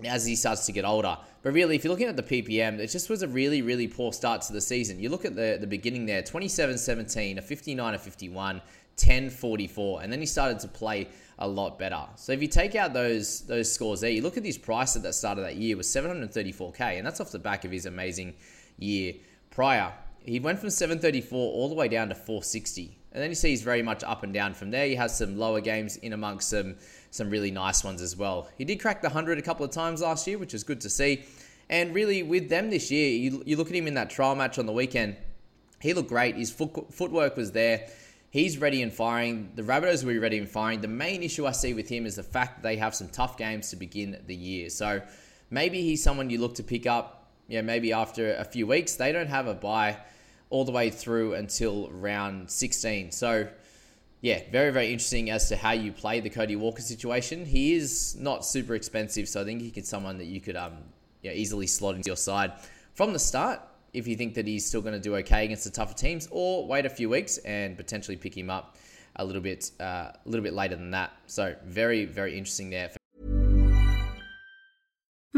as 0.04 0.24
he 0.24 0.36
starts 0.36 0.66
to 0.66 0.72
get 0.72 0.84
older. 0.84 1.18
But 1.42 1.54
really, 1.54 1.74
if 1.74 1.84
you're 1.84 1.92
looking 1.92 2.08
at 2.08 2.16
the 2.16 2.22
PPM, 2.22 2.78
it 2.78 2.88
just 2.88 3.08
was 3.08 3.22
a 3.22 3.28
really, 3.28 3.62
really 3.62 3.88
poor 3.88 4.12
start 4.12 4.42
to 4.42 4.52
the 4.52 4.60
season. 4.60 5.00
You 5.00 5.08
look 5.08 5.24
at 5.24 5.34
the, 5.34 5.56
the 5.58 5.66
beginning 5.66 6.06
there 6.06 6.22
27 6.22 6.76
17, 6.76 7.38
a 7.38 7.42
59 7.42 7.94
a 7.94 7.98
51, 7.98 8.60
10 8.96 9.30
44, 9.30 10.02
and 10.02 10.12
then 10.12 10.20
he 10.20 10.26
started 10.26 10.58
to 10.60 10.68
play 10.68 11.08
a 11.38 11.48
lot 11.48 11.78
better. 11.78 12.02
So 12.16 12.32
if 12.32 12.42
you 12.42 12.48
take 12.48 12.74
out 12.74 12.92
those 12.92 13.40
those 13.42 13.72
scores 13.72 14.02
there, 14.02 14.10
you 14.10 14.22
look 14.22 14.36
at 14.36 14.44
his 14.44 14.58
price 14.58 14.96
at 14.96 15.02
the 15.02 15.12
start 15.12 15.38
of 15.38 15.44
that 15.44 15.56
year 15.56 15.76
was 15.76 15.86
734k, 15.86 16.98
and 16.98 17.06
that's 17.06 17.20
off 17.20 17.30
the 17.30 17.38
back 17.38 17.64
of 17.64 17.70
his 17.70 17.86
amazing 17.86 18.34
year 18.78 19.14
prior. 19.50 19.92
He 20.22 20.38
went 20.38 20.58
from 20.58 20.68
734 20.68 21.38
all 21.38 21.70
the 21.70 21.74
way 21.74 21.88
down 21.88 22.10
to 22.10 22.14
460. 22.14 22.99
And 23.12 23.22
then 23.22 23.30
you 23.30 23.34
see 23.34 23.50
he's 23.50 23.62
very 23.62 23.82
much 23.82 24.04
up 24.04 24.22
and 24.22 24.32
down 24.32 24.54
from 24.54 24.70
there. 24.70 24.86
He 24.86 24.94
has 24.94 25.16
some 25.16 25.36
lower 25.36 25.60
games 25.60 25.96
in 25.96 26.12
amongst 26.12 26.48
some 26.48 26.76
some 27.10 27.28
really 27.28 27.50
nice 27.50 27.82
ones 27.82 28.02
as 28.02 28.16
well. 28.16 28.48
He 28.56 28.64
did 28.64 28.80
crack 28.80 29.02
the 29.02 29.08
100 29.08 29.38
a 29.38 29.42
couple 29.42 29.64
of 29.64 29.72
times 29.72 30.00
last 30.00 30.26
year, 30.26 30.38
which 30.38 30.54
is 30.54 30.62
good 30.62 30.80
to 30.82 30.90
see. 30.90 31.24
And 31.68 31.94
really, 31.94 32.22
with 32.22 32.48
them 32.48 32.70
this 32.70 32.90
year, 32.90 33.10
you, 33.10 33.42
you 33.46 33.56
look 33.56 33.68
at 33.68 33.74
him 33.74 33.86
in 33.86 33.94
that 33.94 34.10
trial 34.10 34.34
match 34.34 34.58
on 34.58 34.66
the 34.66 34.72
weekend, 34.72 35.16
he 35.80 35.92
looked 35.92 36.08
great. 36.08 36.36
His 36.36 36.50
foot, 36.50 36.92
footwork 36.92 37.36
was 37.36 37.52
there. 37.52 37.88
He's 38.30 38.58
ready 38.58 38.82
and 38.82 38.92
firing. 38.92 39.50
The 39.56 39.62
Rabbitohs 39.62 40.04
will 40.04 40.12
be 40.12 40.18
ready 40.18 40.38
and 40.38 40.48
firing. 40.48 40.80
The 40.80 40.88
main 40.88 41.22
issue 41.22 41.46
I 41.46 41.52
see 41.52 41.74
with 41.74 41.88
him 41.88 42.06
is 42.06 42.16
the 42.16 42.22
fact 42.22 42.56
that 42.56 42.62
they 42.62 42.76
have 42.76 42.94
some 42.94 43.08
tough 43.08 43.36
games 43.36 43.70
to 43.70 43.76
begin 43.76 44.20
the 44.26 44.34
year. 44.34 44.70
So 44.70 45.02
maybe 45.50 45.82
he's 45.82 46.02
someone 46.02 46.30
you 46.30 46.38
look 46.38 46.54
to 46.56 46.62
pick 46.62 46.86
up, 46.86 47.28
yeah, 47.48 47.62
maybe 47.62 47.92
after 47.92 48.34
a 48.34 48.44
few 48.44 48.68
weeks. 48.68 48.94
They 48.94 49.10
don't 49.10 49.28
have 49.28 49.48
a 49.48 49.54
buy 49.54 49.96
all 50.50 50.64
the 50.64 50.72
way 50.72 50.90
through 50.90 51.34
until 51.34 51.88
round 51.90 52.50
16. 52.50 53.12
So 53.12 53.48
yeah, 54.20 54.42
very, 54.52 54.70
very 54.70 54.92
interesting 54.92 55.30
as 55.30 55.48
to 55.48 55.56
how 55.56 55.72
you 55.72 55.92
play 55.92 56.20
the 56.20 56.28
Cody 56.28 56.56
Walker 56.56 56.82
situation. 56.82 57.46
He 57.46 57.74
is 57.74 58.16
not 58.18 58.44
super 58.44 58.74
expensive, 58.74 59.28
so 59.28 59.40
I 59.40 59.44
think 59.44 59.62
he 59.62 59.70
could 59.70 59.86
someone 59.86 60.18
that 60.18 60.26
you 60.26 60.40
could 60.40 60.56
um, 60.56 60.74
yeah, 61.22 61.32
easily 61.32 61.66
slot 61.66 61.94
into 61.94 62.08
your 62.08 62.16
side 62.16 62.52
from 62.94 63.12
the 63.12 63.18
start 63.18 63.60
if 63.92 64.06
you 64.06 64.16
think 64.16 64.34
that 64.34 64.46
he's 64.46 64.66
still 64.66 64.82
going 64.82 64.94
to 64.94 65.00
do 65.00 65.16
okay 65.16 65.44
against 65.44 65.64
the 65.64 65.70
tougher 65.70 65.94
teams, 65.94 66.28
or 66.30 66.66
wait 66.66 66.86
a 66.86 66.90
few 66.90 67.08
weeks 67.08 67.38
and 67.38 67.76
potentially 67.76 68.16
pick 68.16 68.36
him 68.36 68.50
up 68.50 68.76
a 69.16 69.24
little 69.24 69.42
bit, 69.42 69.70
uh, 69.80 69.84
a 69.84 70.20
little 70.26 70.44
bit 70.44 70.52
later 70.52 70.76
than 70.76 70.90
that. 70.92 71.12
So 71.26 71.56
very, 71.64 72.04
very 72.04 72.36
interesting 72.36 72.70
there. 72.70 72.90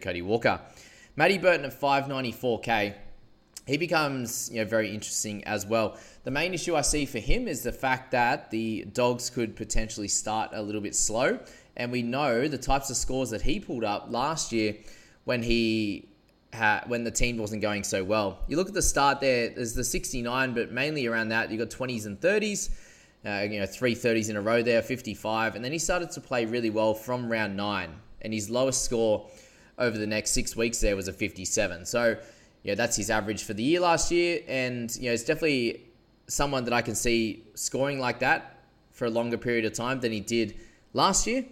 Cody 0.00 0.22
Walker. 0.22 0.60
Matty 1.16 1.38
Burton 1.38 1.66
at 1.66 1.78
594k. 1.78 2.94
He 3.66 3.76
becomes 3.76 4.50
you 4.50 4.58
know, 4.58 4.64
very 4.64 4.94
interesting 4.94 5.44
as 5.44 5.66
well. 5.66 5.98
The 6.24 6.30
main 6.30 6.54
issue 6.54 6.74
I 6.74 6.80
see 6.80 7.04
for 7.06 7.18
him 7.18 7.46
is 7.46 7.62
the 7.62 7.72
fact 7.72 8.12
that 8.12 8.50
the 8.50 8.84
Dogs 8.92 9.28
could 9.28 9.56
potentially 9.56 10.08
start 10.08 10.50
a 10.54 10.62
little 10.62 10.80
bit 10.80 10.94
slow. 10.94 11.38
And 11.76 11.92
we 11.92 12.02
know 12.02 12.48
the 12.48 12.58
types 12.58 12.88
of 12.90 12.96
scores 12.96 13.30
that 13.30 13.42
he 13.42 13.60
pulled 13.60 13.84
up 13.84 14.06
last 14.08 14.52
year 14.52 14.76
when 15.24 15.42
he 15.42 16.08
when 16.86 17.04
the 17.04 17.10
team 17.10 17.36
wasn't 17.36 17.60
going 17.60 17.84
so 17.84 18.02
well. 18.02 18.38
You 18.48 18.56
look 18.56 18.68
at 18.68 18.74
the 18.74 18.82
start 18.82 19.20
there, 19.20 19.50
there's 19.50 19.74
the 19.74 19.84
69, 19.84 20.54
but 20.54 20.72
mainly 20.72 21.06
around 21.06 21.28
that, 21.28 21.50
you 21.50 21.58
got 21.58 21.68
20s 21.68 22.06
and 22.06 22.18
30s. 22.18 22.70
Uh, 23.26 23.40
you 23.50 23.58
know, 23.58 23.66
three 23.66 23.94
30s 23.94 24.30
in 24.30 24.36
a 24.36 24.40
row 24.40 24.62
there, 24.62 24.80
55. 24.80 25.56
And 25.56 25.64
then 25.64 25.72
he 25.72 25.78
started 25.78 26.10
to 26.12 26.20
play 26.20 26.44
really 26.44 26.70
well 26.70 26.94
from 26.94 27.30
round 27.30 27.56
nine. 27.56 27.90
And 28.22 28.32
his 28.32 28.48
lowest 28.48 28.84
score 28.84 29.28
over 29.78 29.96
the 29.96 30.06
next 30.06 30.32
six 30.32 30.56
weeks 30.56 30.80
there 30.80 30.96
was 30.96 31.08
a 31.08 31.12
57. 31.12 31.86
So 31.86 32.16
yeah, 32.62 32.74
that's 32.74 32.96
his 32.96 33.10
average 33.10 33.44
for 33.44 33.54
the 33.54 33.62
year 33.62 33.80
last 33.80 34.10
year. 34.10 34.40
And, 34.48 34.94
you 34.96 35.04
know, 35.04 35.12
it's 35.12 35.24
definitely 35.24 35.82
someone 36.26 36.64
that 36.64 36.72
I 36.72 36.82
can 36.82 36.94
see 36.94 37.44
scoring 37.54 37.98
like 37.98 38.18
that 38.20 38.58
for 38.92 39.06
a 39.06 39.10
longer 39.10 39.38
period 39.38 39.64
of 39.64 39.72
time 39.72 40.00
than 40.00 40.12
he 40.12 40.20
did 40.20 40.56
last 40.92 41.26
year. 41.26 41.44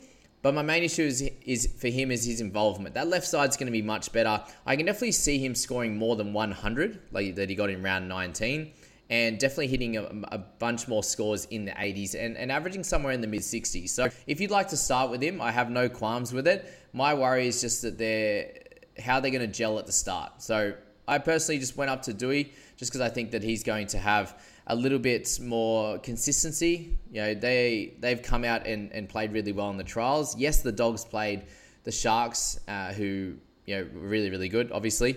But 0.42 0.54
my 0.54 0.62
main 0.62 0.82
issue 0.82 1.02
is, 1.02 1.28
is 1.44 1.66
for 1.78 1.88
him 1.88 2.10
is 2.10 2.24
his 2.24 2.40
involvement. 2.40 2.94
That 2.94 3.08
left 3.08 3.26
side's 3.26 3.56
going 3.56 3.66
to 3.66 3.72
be 3.72 3.82
much 3.82 4.12
better. 4.12 4.42
I 4.64 4.76
can 4.76 4.86
definitely 4.86 5.12
see 5.12 5.38
him 5.38 5.54
scoring 5.54 5.96
more 5.96 6.14
than 6.14 6.32
100, 6.32 7.00
like 7.10 7.34
that 7.36 7.48
he 7.48 7.56
got 7.56 7.70
in 7.70 7.82
round 7.82 8.08
19, 8.08 8.70
and 9.08 9.38
definitely 9.38 9.68
hitting 9.68 9.96
a, 9.96 10.04
a 10.32 10.38
bunch 10.38 10.88
more 10.88 11.02
scores 11.02 11.44
in 11.46 11.64
the 11.64 11.72
80s 11.72 12.14
and, 12.14 12.36
and 12.36 12.50
averaging 12.50 12.82
somewhere 12.82 13.12
in 13.12 13.20
the 13.20 13.26
mid 13.26 13.40
60s. 13.40 13.90
So 13.90 14.08
if 14.26 14.40
you'd 14.40 14.50
like 14.50 14.68
to 14.68 14.76
start 14.76 15.10
with 15.10 15.22
him, 15.22 15.40
I 15.40 15.52
have 15.52 15.70
no 15.70 15.88
qualms 15.88 16.32
with 16.32 16.46
it. 16.46 16.72
My 16.92 17.14
worry 17.14 17.46
is 17.46 17.60
just 17.60 17.82
that 17.82 17.98
they're 17.98 18.50
how 18.98 19.20
they're 19.20 19.30
going 19.30 19.42
to 19.42 19.46
gel 19.46 19.78
at 19.78 19.86
the 19.86 19.92
start. 19.92 20.42
So 20.42 20.74
I 21.06 21.18
personally 21.18 21.58
just 21.58 21.76
went 21.76 21.90
up 21.90 22.02
to 22.02 22.14
Douay 22.14 22.50
just 22.76 22.90
because 22.90 23.00
I 23.00 23.10
think 23.10 23.30
that 23.32 23.42
he's 23.42 23.62
going 23.62 23.86
to 23.88 23.98
have 23.98 24.40
a 24.66 24.74
little 24.74 24.98
bit 24.98 25.38
more 25.40 25.98
consistency. 25.98 26.98
You 27.12 27.22
know, 27.22 27.34
they 27.34 27.94
they've 28.00 28.22
come 28.22 28.44
out 28.44 28.66
and, 28.66 28.90
and 28.92 29.08
played 29.08 29.32
really 29.32 29.52
well 29.52 29.70
in 29.70 29.76
the 29.76 29.84
trials. 29.84 30.36
Yes, 30.36 30.62
the 30.62 30.72
Dogs 30.72 31.04
played 31.04 31.44
the 31.84 31.92
Sharks, 31.92 32.58
uh, 32.66 32.92
who 32.92 33.34
you 33.66 33.76
know 33.76 33.86
really 33.94 34.30
really 34.30 34.48
good, 34.48 34.72
obviously, 34.72 35.16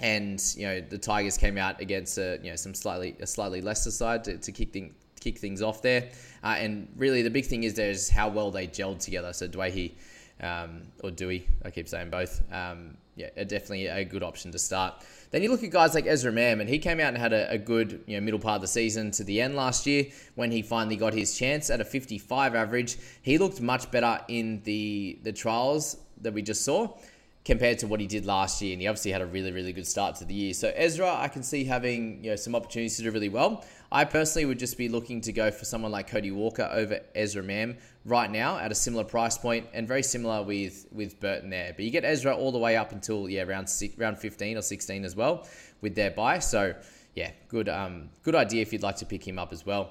and 0.00 0.42
you 0.56 0.66
know 0.66 0.80
the 0.80 0.98
Tigers 0.98 1.38
came 1.38 1.56
out 1.56 1.80
against 1.80 2.18
a, 2.18 2.38
you 2.42 2.50
know 2.50 2.56
some 2.56 2.74
slightly 2.74 3.16
a 3.20 3.26
slightly 3.26 3.60
lesser 3.60 3.90
side 3.90 4.24
to, 4.24 4.38
to 4.38 4.52
kick 4.52 4.72
things 4.72 4.92
kick 5.24 5.38
things 5.38 5.62
off 5.62 5.82
there. 5.82 6.10
Uh, 6.44 6.56
and 6.58 6.86
really, 6.96 7.22
the 7.22 7.30
big 7.30 7.46
thing 7.46 7.64
is 7.64 7.74
there's 7.74 8.08
how 8.08 8.28
well 8.28 8.50
they 8.50 8.68
gelled 8.68 8.98
together. 8.98 9.32
So 9.32 9.48
Douay, 9.48 9.92
um, 10.40 10.82
or 11.02 11.10
Dewey, 11.10 11.48
I 11.64 11.70
keep 11.70 11.88
saying 11.88 12.10
both. 12.10 12.42
Um, 12.52 12.98
yeah, 13.16 13.28
definitely 13.44 13.86
a 13.86 14.04
good 14.04 14.22
option 14.22 14.50
to 14.52 14.58
start. 14.58 14.94
Then 15.30 15.42
you 15.42 15.50
look 15.50 15.62
at 15.62 15.70
guys 15.70 15.94
like 15.94 16.06
Ezra 16.06 16.32
Mam, 16.32 16.60
and 16.60 16.68
he 16.68 16.78
came 16.78 17.00
out 17.00 17.08
and 17.08 17.18
had 17.18 17.32
a, 17.32 17.50
a, 17.52 17.58
good 17.58 18.02
you 18.06 18.16
know, 18.16 18.20
middle 18.20 18.40
part 18.40 18.56
of 18.56 18.60
the 18.60 18.68
season 18.68 19.12
to 19.12 19.24
the 19.24 19.40
end 19.40 19.54
last 19.54 19.86
year 19.86 20.06
when 20.34 20.50
he 20.50 20.62
finally 20.62 20.96
got 20.96 21.14
his 21.14 21.36
chance 21.36 21.70
at 21.70 21.80
a 21.80 21.84
55 21.84 22.54
average. 22.54 22.98
He 23.22 23.38
looked 23.38 23.60
much 23.60 23.90
better 23.90 24.20
in 24.28 24.62
the 24.64 25.18
the 25.22 25.32
trials 25.32 25.96
that 26.22 26.32
we 26.32 26.42
just 26.42 26.64
saw 26.64 26.96
compared 27.44 27.78
to 27.78 27.86
what 27.86 28.00
he 28.00 28.06
did 28.06 28.24
last 28.24 28.62
year, 28.62 28.72
and 28.72 28.80
he 28.80 28.88
obviously 28.88 29.10
had 29.10 29.20
a 29.20 29.26
really 29.26 29.52
really 29.52 29.72
good 29.72 29.86
start 29.86 30.16
to 30.16 30.24
the 30.24 30.34
year. 30.34 30.54
So 30.54 30.72
Ezra, 30.74 31.14
I 31.14 31.28
can 31.28 31.42
see 31.42 31.64
having 31.64 32.24
you 32.24 32.30
know 32.30 32.36
some 32.36 32.54
opportunities 32.54 32.96
to 32.96 33.02
do 33.02 33.10
really 33.10 33.28
well. 33.28 33.64
I 33.92 34.04
personally 34.04 34.46
would 34.46 34.58
just 34.58 34.76
be 34.76 34.88
looking 34.88 35.20
to 35.20 35.32
go 35.32 35.50
for 35.50 35.64
someone 35.64 35.92
like 35.92 36.08
Cody 36.08 36.32
Walker 36.32 36.68
over 36.72 37.00
Ezra 37.14 37.42
Mam 37.42 37.76
right 38.04 38.30
now 38.30 38.58
at 38.58 38.72
a 38.72 38.74
similar 38.74 39.04
price 39.04 39.38
point 39.38 39.66
and 39.72 39.86
very 39.86 40.02
similar 40.02 40.42
with 40.42 40.86
with 40.90 41.20
Burton 41.20 41.50
there. 41.50 41.72
But 41.74 41.84
you 41.84 41.90
get 41.90 42.04
Ezra 42.04 42.34
all 42.34 42.50
the 42.50 42.58
way 42.58 42.76
up 42.76 42.92
until 42.92 43.28
yeah 43.28 43.42
round 43.42 43.68
six, 43.68 43.96
round 43.98 44.18
15 44.18 44.56
or 44.56 44.62
16 44.62 45.04
as 45.04 45.14
well 45.14 45.46
with 45.80 45.94
their 45.94 46.10
buy. 46.10 46.38
So 46.38 46.74
yeah, 47.14 47.30
good 47.48 47.68
um 47.68 48.08
good 48.22 48.34
idea 48.34 48.62
if 48.62 48.72
you'd 48.72 48.82
like 48.82 48.96
to 48.96 49.06
pick 49.06 49.26
him 49.26 49.38
up 49.38 49.52
as 49.52 49.66
well. 49.66 49.90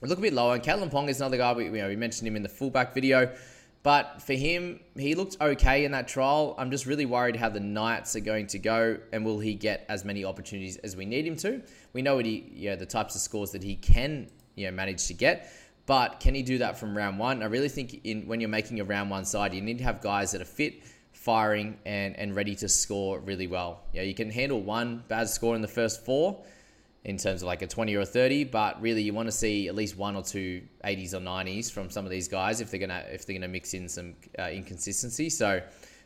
We 0.00 0.08
look 0.08 0.18
a 0.18 0.22
bit 0.22 0.32
lower. 0.32 0.54
And 0.54 0.62
Kalyn 0.62 0.90
Ponga 0.90 1.10
is 1.10 1.20
another 1.20 1.36
guy 1.36 1.52
we 1.52 1.64
you 1.66 1.70
know 1.70 1.88
we 1.88 1.96
mentioned 1.96 2.26
him 2.26 2.36
in 2.36 2.42
the 2.42 2.48
fullback 2.48 2.94
video. 2.94 3.32
But 3.82 4.20
for 4.20 4.34
him, 4.34 4.80
he 4.94 5.14
looked 5.14 5.38
okay 5.40 5.84
in 5.86 5.92
that 5.92 6.06
trial. 6.06 6.54
I'm 6.58 6.70
just 6.70 6.84
really 6.84 7.06
worried 7.06 7.36
how 7.36 7.48
the 7.48 7.60
Knights 7.60 8.14
are 8.14 8.20
going 8.20 8.46
to 8.48 8.58
go, 8.58 8.98
and 9.12 9.24
will 9.24 9.38
he 9.38 9.54
get 9.54 9.86
as 9.88 10.04
many 10.04 10.24
opportunities 10.24 10.76
as 10.78 10.96
we 10.96 11.06
need 11.06 11.26
him 11.26 11.36
to? 11.36 11.62
We 11.94 12.02
know 12.02 12.16
what 12.16 12.26
he, 12.26 12.52
you 12.54 12.70
know, 12.70 12.76
the 12.76 12.84
types 12.84 13.14
of 13.14 13.22
scores 13.22 13.52
that 13.52 13.62
he 13.62 13.76
can, 13.76 14.28
you 14.54 14.66
know, 14.66 14.72
manage 14.72 15.06
to 15.06 15.14
get. 15.14 15.50
But 15.86 16.20
can 16.20 16.34
he 16.34 16.42
do 16.42 16.58
that 16.58 16.78
from 16.78 16.94
round 16.96 17.18
one? 17.18 17.42
I 17.42 17.46
really 17.46 17.70
think 17.70 18.02
in 18.04 18.26
when 18.26 18.40
you're 18.40 18.50
making 18.50 18.80
a 18.80 18.84
round 18.84 19.10
one 19.10 19.24
side, 19.24 19.54
you 19.54 19.62
need 19.62 19.78
to 19.78 19.84
have 19.84 20.02
guys 20.02 20.32
that 20.32 20.42
are 20.42 20.44
fit, 20.44 20.82
firing, 21.12 21.78
and 21.86 22.16
and 22.16 22.36
ready 22.36 22.54
to 22.56 22.68
score 22.68 23.18
really 23.20 23.46
well. 23.46 23.80
Yeah, 23.94 24.02
you 24.02 24.14
can 24.14 24.30
handle 24.30 24.60
one 24.60 25.04
bad 25.08 25.30
score 25.30 25.56
in 25.56 25.62
the 25.62 25.68
first 25.68 26.04
four 26.04 26.44
in 27.04 27.16
terms 27.16 27.42
of 27.42 27.46
like 27.46 27.62
a 27.62 27.66
20 27.66 27.94
or 27.94 28.00
a 28.00 28.06
30 28.06 28.44
but 28.44 28.80
really 28.80 29.02
you 29.02 29.14
want 29.14 29.26
to 29.26 29.32
see 29.32 29.68
at 29.68 29.74
least 29.74 29.96
one 29.96 30.16
or 30.16 30.22
two 30.22 30.62
80s 30.84 31.14
or 31.14 31.20
90s 31.20 31.70
from 31.70 31.88
some 31.90 32.04
of 32.04 32.10
these 32.10 32.28
guys 32.28 32.60
if 32.60 32.70
they're 32.70 32.80
gonna 32.80 33.04
if 33.10 33.24
they're 33.24 33.34
gonna 33.34 33.48
mix 33.48 33.72
in 33.72 33.88
some 33.88 34.14
uh, 34.38 34.50
inconsistency 34.50 35.30
so 35.30 35.62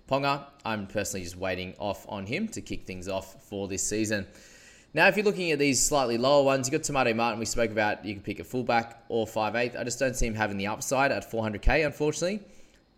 ponga 0.08 0.44
i'm 0.64 0.86
personally 0.86 1.24
just 1.24 1.36
waiting 1.36 1.74
off 1.78 2.06
on 2.08 2.26
him 2.26 2.46
to 2.46 2.60
kick 2.60 2.86
things 2.86 3.08
off 3.08 3.44
for 3.48 3.66
this 3.66 3.86
season 3.86 4.26
now, 4.96 5.08
if 5.08 5.16
you're 5.16 5.24
looking 5.24 5.50
at 5.50 5.58
these 5.58 5.84
slightly 5.84 6.16
lower 6.18 6.44
ones, 6.44 6.70
you've 6.70 6.80
got 6.80 7.04
Maire 7.04 7.16
Martin. 7.16 7.40
We 7.40 7.46
spoke 7.46 7.72
about 7.72 8.04
you 8.04 8.14
can 8.14 8.22
pick 8.22 8.38
a 8.38 8.44
fullback 8.44 9.02
or 9.08 9.26
5'8. 9.26 9.76
I 9.76 9.82
just 9.82 9.98
don't 9.98 10.14
see 10.14 10.28
him 10.28 10.36
having 10.36 10.56
the 10.56 10.68
upside 10.68 11.10
at 11.10 11.28
400k, 11.28 11.84
unfortunately. 11.84 12.40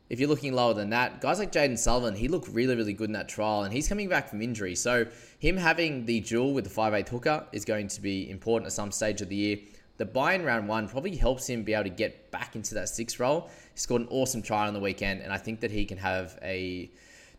If 0.09 0.21
you're 0.21 0.29
looking 0.29 0.53
lower 0.53 0.73
than 0.73 0.91
that, 0.91 1.21
guys 1.21 1.41
like 1.41 1.51
Jayden 1.51 1.77
Sullivan, 1.77 2.15
he 2.15 2.29
looked 2.29 2.49
really, 2.49 2.77
really 2.77 2.93
good 2.93 3.09
in 3.09 3.15
that 3.15 3.29
trial, 3.29 3.65
and 3.65 3.73
he's 3.73 3.89
coming 3.89 4.09
back 4.09 4.29
from 4.29 4.41
injury. 4.41 4.77
So, 4.77 5.07
him 5.41 5.57
having 5.57 6.07
the 6.07 6.21
dual 6.21 6.55
with 6.55 6.65
the 6.65 6.71
5'8 6.71 7.09
hooker 7.09 7.45
is 7.53 7.65
going 7.65 7.89
to 7.89 8.01
be 8.01 8.31
important 8.31 8.67
at 8.67 8.73
some 8.73 8.93
stage 8.93 9.21
of 9.21 9.29
the 9.29 9.35
year. 9.35 9.59
The 9.97 10.05
buy 10.05 10.35
in 10.35 10.45
round 10.45 10.69
one 10.69 10.89
probably 10.89 11.17
helps 11.17 11.49
him 11.49 11.65
be 11.65 11.75
able 11.75 11.85
to 11.85 11.91
get 11.91 12.31
back 12.31 12.55
into 12.55 12.75
that 12.75 12.89
six 12.89 13.19
role. 13.19 13.51
He 13.75 13.81
scored 13.81 14.03
an 14.03 14.09
awesome 14.11 14.43
try 14.43 14.69
on 14.69 14.75
the 14.75 14.81
weekend, 14.81 15.23
and 15.23 15.33
I 15.33 15.39
think 15.39 15.61
that 15.61 15.73
he 15.73 15.85
can 15.85 15.99
have 15.99 16.39
a 16.43 16.91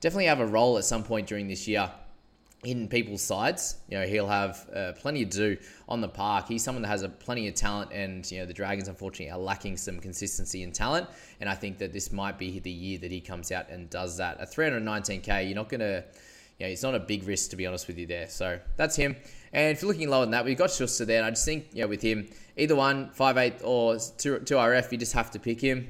definitely 0.01 0.25
have 0.25 0.41
a 0.41 0.45
role 0.45 0.77
at 0.77 0.83
some 0.83 1.03
point 1.03 1.27
during 1.27 1.47
this 1.47 1.67
year 1.67 1.89
in 2.63 2.87
people's 2.87 3.21
sides. 3.21 3.77
You 3.89 3.99
know, 3.99 4.05
he'll 4.05 4.27
have 4.27 4.67
uh, 4.73 4.91
plenty 4.93 5.25
to 5.25 5.31
do 5.31 5.57
on 5.87 6.01
the 6.01 6.07
park. 6.07 6.47
He's 6.47 6.63
someone 6.63 6.81
that 6.81 6.87
has 6.89 7.03
a 7.03 7.09
plenty 7.09 7.47
of 7.47 7.55
talent, 7.55 7.91
and 7.91 8.29
you 8.31 8.39
know, 8.39 8.45
the 8.45 8.53
Dragons 8.53 8.87
unfortunately 8.87 9.31
are 9.31 9.39
lacking 9.39 9.77
some 9.77 9.99
consistency 9.99 10.63
and 10.63 10.73
talent. 10.73 11.07
And 11.39 11.49
I 11.49 11.55
think 11.55 11.77
that 11.79 11.93
this 11.93 12.11
might 12.11 12.37
be 12.37 12.59
the 12.59 12.71
year 12.71 12.97
that 12.99 13.11
he 13.11 13.21
comes 13.21 13.51
out 13.51 13.69
and 13.69 13.89
does 13.89 14.17
that. 14.17 14.39
At 14.39 14.51
319k, 14.51 15.45
you're 15.45 15.55
not 15.55 15.69
gonna. 15.69 16.03
Know, 16.59 16.65
it's 16.65 16.81
not 16.81 16.95
a 16.95 16.99
big 16.99 17.27
risk 17.27 17.51
to 17.51 17.55
be 17.55 17.67
honest 17.67 17.87
with 17.87 17.99
you 17.99 18.07
there. 18.07 18.27
So 18.29 18.59
that's 18.77 18.95
him. 18.95 19.15
And 19.53 19.77
if 19.77 19.83
you're 19.83 19.91
looking 19.91 20.09
lower 20.09 20.21
than 20.21 20.31
that, 20.31 20.43
we've 20.43 20.57
got 20.57 20.71
Schuster 20.71 21.05
there. 21.05 21.17
And 21.17 21.27
I 21.27 21.29
just 21.29 21.45
think, 21.45 21.71
know, 21.75 21.87
with 21.87 22.01
him, 22.01 22.27
either 22.57 22.75
one, 22.75 23.11
5'8 23.11 23.61
or 23.63 23.99
2, 24.17 24.39
2 24.39 24.55
RF, 24.55 24.91
you 24.91 24.97
just 24.97 25.13
have 25.13 25.29
to 25.31 25.39
pick 25.39 25.61
him 25.61 25.87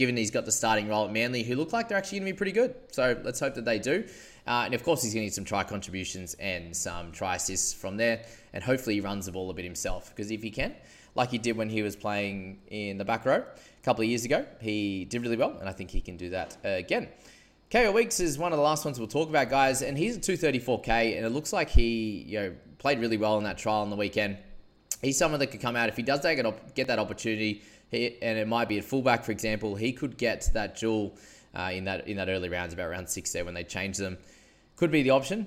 given 0.00 0.16
he's 0.16 0.30
got 0.30 0.46
the 0.46 0.52
starting 0.52 0.88
role 0.88 1.04
at 1.04 1.12
Manly, 1.12 1.42
who 1.42 1.54
look 1.54 1.74
like 1.74 1.86
they're 1.86 1.98
actually 1.98 2.20
going 2.20 2.28
to 2.28 2.32
be 2.32 2.36
pretty 2.36 2.52
good. 2.52 2.74
So 2.90 3.20
let's 3.22 3.38
hope 3.38 3.54
that 3.56 3.66
they 3.66 3.78
do. 3.78 4.02
Uh, 4.50 4.64
and 4.64 4.74
of 4.74 4.82
course, 4.82 5.00
he's 5.00 5.14
going 5.14 5.20
to 5.20 5.26
need 5.26 5.32
some 5.32 5.44
try 5.44 5.62
contributions 5.62 6.34
and 6.40 6.76
some 6.76 7.12
try 7.12 7.36
assists 7.36 7.72
from 7.72 7.96
there. 7.96 8.24
And 8.52 8.64
hopefully, 8.64 8.96
he 8.96 9.00
runs 9.00 9.26
the 9.26 9.32
ball 9.32 9.48
a 9.48 9.54
bit 9.54 9.64
himself. 9.64 10.08
Because 10.10 10.32
if 10.32 10.42
he 10.42 10.50
can, 10.50 10.74
like 11.14 11.30
he 11.30 11.38
did 11.38 11.56
when 11.56 11.70
he 11.70 11.82
was 11.82 11.94
playing 11.94 12.58
in 12.66 12.98
the 12.98 13.04
back 13.04 13.24
row 13.24 13.44
a 13.44 13.84
couple 13.84 14.02
of 14.02 14.08
years 14.08 14.24
ago, 14.24 14.44
he 14.60 15.04
did 15.04 15.22
really 15.22 15.36
well. 15.36 15.56
And 15.60 15.68
I 15.68 15.72
think 15.72 15.92
he 15.92 16.00
can 16.00 16.16
do 16.16 16.30
that 16.30 16.56
again. 16.64 17.06
Kaeo 17.70 17.94
Weeks 17.94 18.18
is 18.18 18.38
one 18.38 18.50
of 18.50 18.58
the 18.58 18.64
last 18.64 18.84
ones 18.84 18.98
we'll 18.98 19.06
talk 19.06 19.28
about, 19.28 19.50
guys. 19.50 19.82
And 19.82 19.96
he's 19.96 20.16
at 20.16 20.24
234k. 20.24 21.16
And 21.16 21.24
it 21.24 21.30
looks 21.30 21.52
like 21.52 21.70
he 21.70 22.24
you 22.26 22.40
know 22.40 22.52
played 22.78 22.98
really 22.98 23.18
well 23.18 23.38
in 23.38 23.44
that 23.44 23.56
trial 23.56 23.82
on 23.82 23.90
the 23.90 23.94
weekend. 23.94 24.36
He's 25.00 25.16
someone 25.16 25.38
that 25.38 25.52
could 25.52 25.60
come 25.60 25.76
out 25.76 25.88
if 25.88 25.96
he 25.96 26.02
does 26.02 26.22
get 26.22 26.88
that 26.88 26.98
opportunity, 26.98 27.62
and 27.92 28.36
it 28.36 28.48
might 28.48 28.68
be 28.68 28.78
at 28.78 28.84
fullback, 28.84 29.22
for 29.22 29.30
example. 29.30 29.76
He 29.76 29.92
could 29.92 30.18
get 30.18 30.50
that 30.54 30.76
dual 30.76 31.16
uh, 31.54 31.70
in 31.72 31.84
that 31.84 32.08
in 32.08 32.16
that 32.16 32.28
early 32.28 32.48
rounds, 32.48 32.74
about 32.74 32.90
round 32.90 33.08
six 33.08 33.32
there 33.32 33.44
when 33.44 33.54
they 33.54 33.62
change 33.62 33.96
them 33.96 34.18
could 34.80 34.90
be 34.90 35.02
the 35.02 35.10
option 35.10 35.46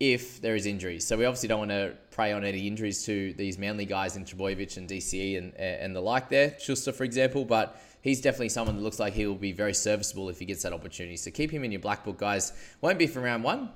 if 0.00 0.40
there 0.40 0.56
is 0.56 0.66
injuries. 0.66 1.06
So 1.06 1.16
we 1.16 1.24
obviously 1.24 1.48
don't 1.48 1.60
want 1.60 1.70
to 1.70 1.94
prey 2.10 2.32
on 2.32 2.42
any 2.42 2.66
injuries 2.66 3.04
to 3.04 3.32
these 3.34 3.58
Manly 3.58 3.84
guys 3.84 4.16
in 4.16 4.24
Trbojevic 4.24 4.76
and 4.76 4.88
DCE 4.88 5.38
and 5.38 5.54
and 5.54 5.94
the 5.94 6.00
like 6.00 6.28
there. 6.28 6.56
Schuster, 6.58 6.90
for 6.90 7.04
example, 7.04 7.44
but 7.44 7.80
he's 8.02 8.20
definitely 8.20 8.48
someone 8.48 8.74
that 8.74 8.82
looks 8.82 8.98
like 8.98 9.12
he 9.12 9.24
will 9.24 9.36
be 9.36 9.52
very 9.52 9.72
serviceable 9.72 10.28
if 10.28 10.40
he 10.40 10.46
gets 10.46 10.64
that 10.64 10.72
opportunity. 10.72 11.16
So 11.16 11.30
keep 11.30 11.52
him 11.52 11.62
in 11.62 11.70
your 11.70 11.80
black 11.80 12.04
book, 12.04 12.18
guys. 12.18 12.52
Won't 12.80 12.98
be 12.98 13.06
from 13.06 13.22
round 13.22 13.44
one. 13.44 13.70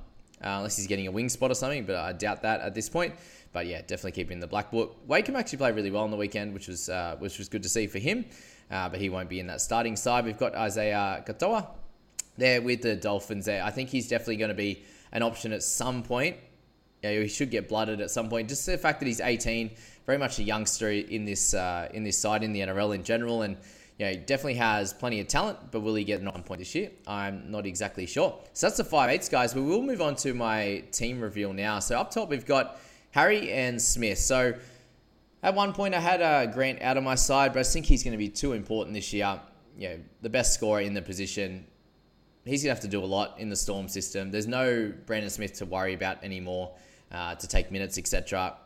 Uh, 0.45 0.59
unless 0.59 0.77
he's 0.77 0.89
getting 0.89 1.07
a 1.07 1.13
wing 1.13 1.29
spot 1.29 1.53
or 1.53 1.55
something, 1.55 1.85
but 1.85 1.95
I 1.95 2.13
doubt 2.13 2.43
that 2.43 2.61
at 2.61 2.75
this 2.75 2.89
point. 2.89 3.15
But 3.53 3.67
yeah, 3.67 3.81
definitely 3.83 4.13
keep 4.13 4.27
him 4.27 4.33
in 4.33 4.41
the 4.41 4.49
black 4.49 4.73
book. 4.73 4.97
Wakeham 5.07 5.37
actually 5.37 5.59
played 5.59 5.77
really 5.77 5.93
well 5.93 6.03
on 6.03 6.11
the 6.11 6.17
weekend, 6.17 6.53
which 6.53 6.67
was 6.67 6.89
uh, 6.89 7.15
which 7.21 7.39
was 7.39 7.49
good 7.49 7.63
to 7.63 7.69
see 7.69 7.87
for 7.87 8.01
him. 8.01 8.25
Uh, 8.73 8.89
but 8.89 9.01
he 9.01 9.09
won't 9.09 9.29
be 9.29 9.39
in 9.39 9.47
that 9.47 9.61
starting 9.61 9.95
side. 9.95 10.25
We've 10.25 10.37
got 10.37 10.57
Isaiah 10.57 11.23
Katoa, 11.25 11.69
there 12.37 12.61
with 12.63 12.83
the 12.83 12.97
Dolphins 12.97 13.47
there. 13.47 13.63
I 13.63 13.71
think 13.71 13.91
he's 13.91 14.09
definitely 14.09 14.37
going 14.37 14.49
to 14.49 14.55
be 14.55 14.83
an 15.13 15.23
option 15.23 15.53
at 15.53 15.63
some 15.63 16.03
point. 16.03 16.37
Yeah, 17.03 17.21
he 17.21 17.29
should 17.29 17.51
get 17.51 17.69
blooded 17.69 18.01
at 18.01 18.11
some 18.11 18.29
point. 18.29 18.49
Just 18.49 18.65
the 18.67 18.79
fact 18.79 19.01
that 19.01 19.07
he's 19.07 19.21
18, 19.21 19.71
very 20.07 20.19
much 20.19 20.39
a 20.39 20.43
youngster 20.43 20.91
in 20.91 21.25
this 21.25 21.55
uh, 21.55 21.89
in 21.93 22.03
this 22.03 22.19
side 22.19 22.43
in 22.43 22.53
the 22.53 22.61
NRL 22.61 22.95
in 22.95 23.05
general, 23.05 23.43
and 23.43 23.57
you 23.99 24.07
know, 24.07 24.13
he 24.13 24.17
definitely 24.17 24.55
has 24.55 24.93
plenty 24.93 25.21
of 25.21 25.29
talent. 25.29 25.59
But 25.71 25.81
will 25.81 25.95
he 25.95 26.05
get 26.05 26.23
nine 26.23 26.43
point 26.43 26.61
this 26.61 26.75
year? 26.75 26.91
I'm 27.07 27.51
not 27.51 27.67
exactly 27.67 28.07
sure. 28.07 28.39
So 28.53 28.67
that's 28.67 28.79
the 28.79 28.85
five 28.85 29.11
eights, 29.11 29.29
guys. 29.29 29.55
We 29.55 29.63
will 29.63 29.83
move 29.83 30.01
on 30.01 30.17
to 30.17 30.35
my 30.35 30.85
team 30.93 31.21
reveal 31.21 31.53
now. 31.53 31.79
So 31.79 31.99
up 31.99 32.11
top 32.11 32.31
we've 32.31 32.47
got 32.47 32.81
Harry 33.11 33.53
and 33.53 33.81
Smith. 33.81 34.19
So 34.19 34.55
at 35.43 35.55
one 35.55 35.73
point 35.75 35.95
I 35.95 36.01
had 36.01 36.23
uh, 36.23 36.47
Grant 36.47 36.81
out 36.83 36.97
of 36.97 37.05
my 37.05 37.15
side, 37.15 37.53
but 37.53 37.61
I 37.61 37.63
think 37.65 37.87
he's 37.87 38.03
going 38.03 38.13
to 38.13 38.19
be 38.19 38.31
too 38.31 38.53
important 38.53 38.95
this 38.95 39.13
year. 39.13 39.41
You 39.77 39.89
know, 39.89 39.99
the 40.23 40.31
best 40.31 40.55
scorer 40.55 40.81
in 40.81 40.95
the 40.95 41.03
position 41.03 41.67
he's 42.45 42.63
going 42.63 42.71
to 42.71 42.75
have 42.75 42.83
to 42.83 42.89
do 42.89 43.03
a 43.03 43.07
lot 43.07 43.39
in 43.39 43.49
the 43.49 43.57
Storm 43.57 43.89
system. 43.89 44.31
There's 44.31 44.47
no 44.47 44.93
Brandon 45.07 45.31
Smith 45.31 45.55
to 45.55 45.67
worry 45.67 45.95
about 45.95 46.23
anymore 46.23 46.73
uh, 47.13 47.35
to 47.37 47.47
take 47.47 47.71
minutes, 47.71 47.99
etc. 47.99 48.57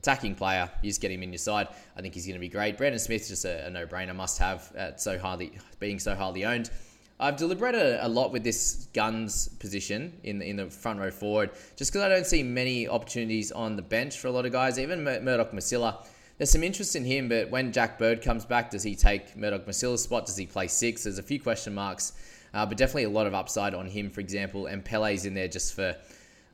Attacking 0.00 0.34
player, 0.34 0.70
you 0.82 0.90
just 0.90 1.00
get 1.00 1.10
him 1.10 1.22
in 1.22 1.32
your 1.32 1.38
side. 1.38 1.68
I 1.96 2.02
think 2.02 2.14
he's 2.14 2.26
going 2.26 2.34
to 2.34 2.40
be 2.40 2.48
great. 2.48 2.76
Brandon 2.76 2.98
Smith's 2.98 3.28
just 3.28 3.44
a, 3.44 3.66
a 3.66 3.70
no-brainer, 3.70 4.14
must-have 4.14 4.72
at 4.76 5.00
so 5.00 5.18
highly 5.18 5.52
being 5.80 5.98
so 5.98 6.14
highly 6.14 6.44
owned. 6.44 6.70
I've 7.20 7.36
deliberated 7.36 7.98
a 8.00 8.08
lot 8.08 8.32
with 8.32 8.42
this 8.42 8.88
guns 8.92 9.48
position 9.60 10.12
in 10.24 10.40
the, 10.40 10.46
in 10.46 10.56
the 10.56 10.66
front 10.66 10.98
row 10.98 11.12
forward, 11.12 11.52
just 11.76 11.92
because 11.92 12.02
I 12.02 12.08
don't 12.08 12.26
see 12.26 12.42
many 12.42 12.88
opportunities 12.88 13.52
on 13.52 13.76
the 13.76 13.82
bench 13.82 14.18
for 14.18 14.26
a 14.26 14.32
lot 14.32 14.46
of 14.46 14.52
guys. 14.52 14.80
Even 14.80 15.04
Mur- 15.04 15.20
Murdoch 15.20 15.52
Masila, 15.52 16.04
there's 16.38 16.50
some 16.50 16.64
interest 16.64 16.96
in 16.96 17.04
him, 17.04 17.28
but 17.28 17.48
when 17.50 17.72
Jack 17.72 17.98
Bird 17.98 18.20
comes 18.20 18.44
back, 18.44 18.70
does 18.70 18.82
he 18.82 18.96
take 18.96 19.36
Murdoch 19.36 19.64
Masila's 19.64 20.02
spot? 20.02 20.26
Does 20.26 20.36
he 20.36 20.46
play 20.46 20.66
six? 20.66 21.04
There's 21.04 21.18
a 21.18 21.22
few 21.22 21.40
question 21.40 21.72
marks, 21.72 22.14
uh, 22.54 22.64
but 22.64 22.78
definitely 22.78 23.04
a 23.04 23.10
lot 23.10 23.26
of 23.26 23.34
upside 23.34 23.74
on 23.74 23.86
him, 23.86 24.08
for 24.08 24.20
example. 24.20 24.66
And 24.66 24.84
Pele's 24.84 25.26
in 25.26 25.34
there 25.34 25.48
just 25.48 25.74
for 25.74 25.88
a 25.88 25.96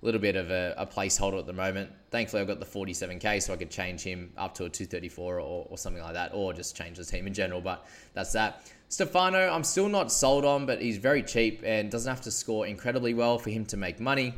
little 0.03 0.21
bit 0.21 0.35
of 0.35 0.51
a, 0.51 0.75
a 0.79 0.87
placeholder 0.87 1.39
at 1.39 1.47
the 1.47 1.53
moment. 1.53 1.91
Thankfully, 2.11 2.41
I've 2.41 2.49
got 2.49 2.59
the 2.59 2.67
47k, 2.67 3.43
so 3.43 3.53
I 3.53 3.57
could 3.57 3.71
change 3.71 4.03
him 4.03 4.33
up 4.37 4.55
to 4.55 4.65
a 4.65 4.69
234 4.69 5.39
or, 5.39 5.67
or 5.69 5.79
something 5.79 6.03
like 6.03 6.15
that, 6.15 6.33
or 6.35 6.53
just 6.53 6.75
change 6.75 6.97
the 6.97 7.05
team 7.05 7.27
in 7.27 7.35
general. 7.35 7.61
But 7.61 7.87
that's 8.15 8.33
that. 8.33 8.67
Stefano, 8.89 9.49
I'm 9.49 9.63
still 9.63 9.89
not 9.89 10.11
sold 10.11 10.45
on, 10.45 10.67
but 10.67 10.81
he's 10.81 10.97
very 10.97 11.23
cheap 11.23 11.63
and 11.65 11.91
doesn't 11.91 12.11
have 12.11 12.23
to 12.23 12.31
score 12.31 12.67
incredibly 12.67 13.15
well 13.15 13.39
for 13.39 13.51
him 13.51 13.65
to 13.67 13.77
make 13.77 14.01
money. 14.01 14.35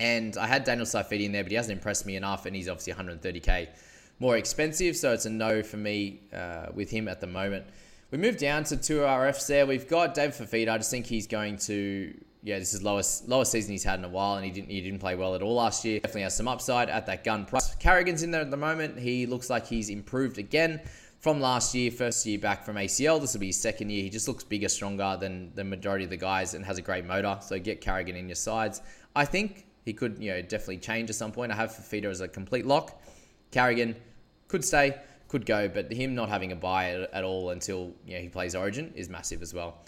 And 0.00 0.36
I 0.36 0.46
had 0.46 0.64
Daniel 0.64 0.86
Saifiti 0.86 1.24
in 1.24 1.32
there, 1.32 1.44
but 1.44 1.52
he 1.52 1.56
hasn't 1.56 1.76
impressed 1.76 2.06
me 2.06 2.16
enough, 2.16 2.46
and 2.46 2.56
he's 2.56 2.68
obviously 2.68 2.94
130k 2.94 3.68
more 4.18 4.36
expensive, 4.36 4.96
so 4.96 5.12
it's 5.12 5.26
a 5.26 5.30
no 5.30 5.62
for 5.62 5.76
me 5.76 6.20
uh, 6.32 6.66
with 6.74 6.90
him 6.90 7.06
at 7.06 7.20
the 7.20 7.26
moment. 7.26 7.66
We 8.16 8.22
move 8.22 8.38
down 8.38 8.64
to 8.64 8.78
two 8.78 9.00
RFs 9.00 9.46
there. 9.46 9.66
We've 9.66 9.86
got 9.86 10.14
David 10.14 10.34
Fifita. 10.34 10.70
I 10.70 10.78
just 10.78 10.90
think 10.90 11.04
he's 11.04 11.26
going 11.26 11.58
to 11.58 12.14
yeah, 12.42 12.58
this 12.58 12.72
is 12.72 12.82
lowest 12.82 13.28
lowest 13.28 13.52
season 13.52 13.72
he's 13.72 13.84
had 13.84 13.98
in 13.98 14.06
a 14.06 14.08
while, 14.08 14.36
and 14.36 14.44
he 14.46 14.50
didn't 14.50 14.70
he 14.70 14.80
didn't 14.80 15.00
play 15.00 15.16
well 15.16 15.34
at 15.34 15.42
all 15.42 15.52
last 15.52 15.84
year. 15.84 16.00
Definitely 16.00 16.22
has 16.22 16.34
some 16.34 16.48
upside 16.48 16.88
at 16.88 17.04
that 17.04 17.24
gun 17.24 17.44
price. 17.44 17.74
Carrigan's 17.74 18.22
in 18.22 18.30
there 18.30 18.40
at 18.40 18.50
the 18.50 18.56
moment. 18.56 18.98
He 18.98 19.26
looks 19.26 19.50
like 19.50 19.66
he's 19.66 19.90
improved 19.90 20.38
again 20.38 20.80
from 21.18 21.42
last 21.42 21.74
year, 21.74 21.90
first 21.90 22.24
year 22.24 22.38
back 22.38 22.64
from 22.64 22.76
ACL. 22.76 23.20
This 23.20 23.34
will 23.34 23.40
be 23.40 23.48
his 23.48 23.60
second 23.60 23.90
year. 23.90 24.02
He 24.02 24.08
just 24.08 24.28
looks 24.28 24.44
bigger, 24.44 24.70
stronger 24.70 25.18
than 25.20 25.52
the 25.54 25.64
majority 25.64 26.04
of 26.04 26.10
the 26.10 26.16
guys 26.16 26.54
and 26.54 26.64
has 26.64 26.78
a 26.78 26.82
great 26.82 27.04
motor. 27.04 27.36
So 27.42 27.58
get 27.58 27.82
Carrigan 27.82 28.16
in 28.16 28.30
your 28.30 28.36
sides. 28.36 28.80
I 29.14 29.26
think 29.26 29.66
he 29.84 29.92
could, 29.92 30.16
you 30.18 30.30
know, 30.30 30.40
definitely 30.40 30.78
change 30.78 31.10
at 31.10 31.16
some 31.16 31.32
point. 31.32 31.52
I 31.52 31.56
have 31.56 31.70
Fifita 31.70 32.06
as 32.06 32.22
a 32.22 32.28
complete 32.28 32.64
lock. 32.64 32.98
Carrigan 33.50 33.94
could 34.48 34.64
stay, 34.64 34.96
could 35.28 35.46
go, 35.46 35.68
but 35.68 35.92
him 35.92 36.14
not 36.14 36.28
having 36.28 36.52
a 36.52 36.56
buy 36.56 37.06
at, 37.12 37.24
all 37.24 37.50
until 37.50 37.92
you 38.06 38.14
know, 38.14 38.20
he 38.20 38.28
plays 38.28 38.54
Origin 38.54 38.92
is 38.94 39.08
massive 39.08 39.42
as 39.42 39.52
well. 39.52 39.78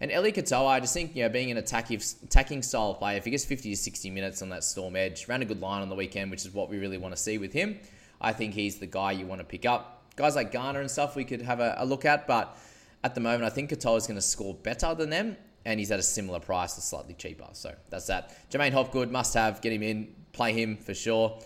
And 0.00 0.12
Eli 0.12 0.30
Katoa, 0.30 0.68
I 0.68 0.80
just 0.80 0.94
think, 0.94 1.16
you 1.16 1.24
know, 1.24 1.28
being 1.28 1.50
an 1.50 1.56
attacking, 1.56 2.00
attacking 2.24 2.62
style 2.62 2.94
player, 2.94 3.16
if 3.16 3.24
he 3.24 3.30
gets 3.32 3.44
50 3.44 3.70
to 3.70 3.76
60 3.76 4.10
minutes 4.10 4.42
on 4.42 4.48
that 4.50 4.62
Storm 4.62 4.94
edge, 4.94 5.26
ran 5.26 5.42
a 5.42 5.44
good 5.44 5.60
line 5.60 5.82
on 5.82 5.88
the 5.88 5.96
weekend, 5.96 6.30
which 6.30 6.44
is 6.44 6.54
what 6.54 6.68
we 6.68 6.78
really 6.78 6.98
want 6.98 7.14
to 7.14 7.20
see 7.20 7.38
with 7.38 7.52
him. 7.52 7.78
I 8.20 8.32
think 8.32 8.54
he's 8.54 8.78
the 8.78 8.86
guy 8.86 9.12
you 9.12 9.26
want 9.26 9.40
to 9.40 9.44
pick 9.44 9.66
up 9.66 9.98
guys 10.18 10.34
like 10.34 10.50
Garner 10.50 10.80
and 10.80 10.90
stuff 10.90 11.14
we 11.14 11.24
could 11.24 11.40
have 11.40 11.60
a, 11.60 11.76
a 11.78 11.86
look 11.86 12.04
at, 12.04 12.26
but 12.26 12.58
at 13.04 13.14
the 13.14 13.20
moment 13.20 13.44
I 13.44 13.50
think 13.50 13.70
Katoa 13.70 13.96
is 13.96 14.06
going 14.06 14.16
to 14.16 14.22
score 14.22 14.52
better 14.52 14.94
than 14.94 15.08
them, 15.08 15.36
and 15.64 15.78
he's 15.78 15.90
at 15.90 16.00
a 16.00 16.02
similar 16.02 16.40
price, 16.40 16.76
or 16.76 16.80
slightly 16.80 17.14
cheaper. 17.14 17.46
So 17.52 17.74
that's 17.88 18.08
that. 18.08 18.36
Jermaine 18.50 18.72
Hopgood 18.72 19.10
must 19.10 19.32
have, 19.34 19.60
get 19.62 19.72
him 19.72 19.82
in, 19.82 20.14
play 20.32 20.52
him 20.52 20.76
for 20.76 20.92
sure. 20.92 21.38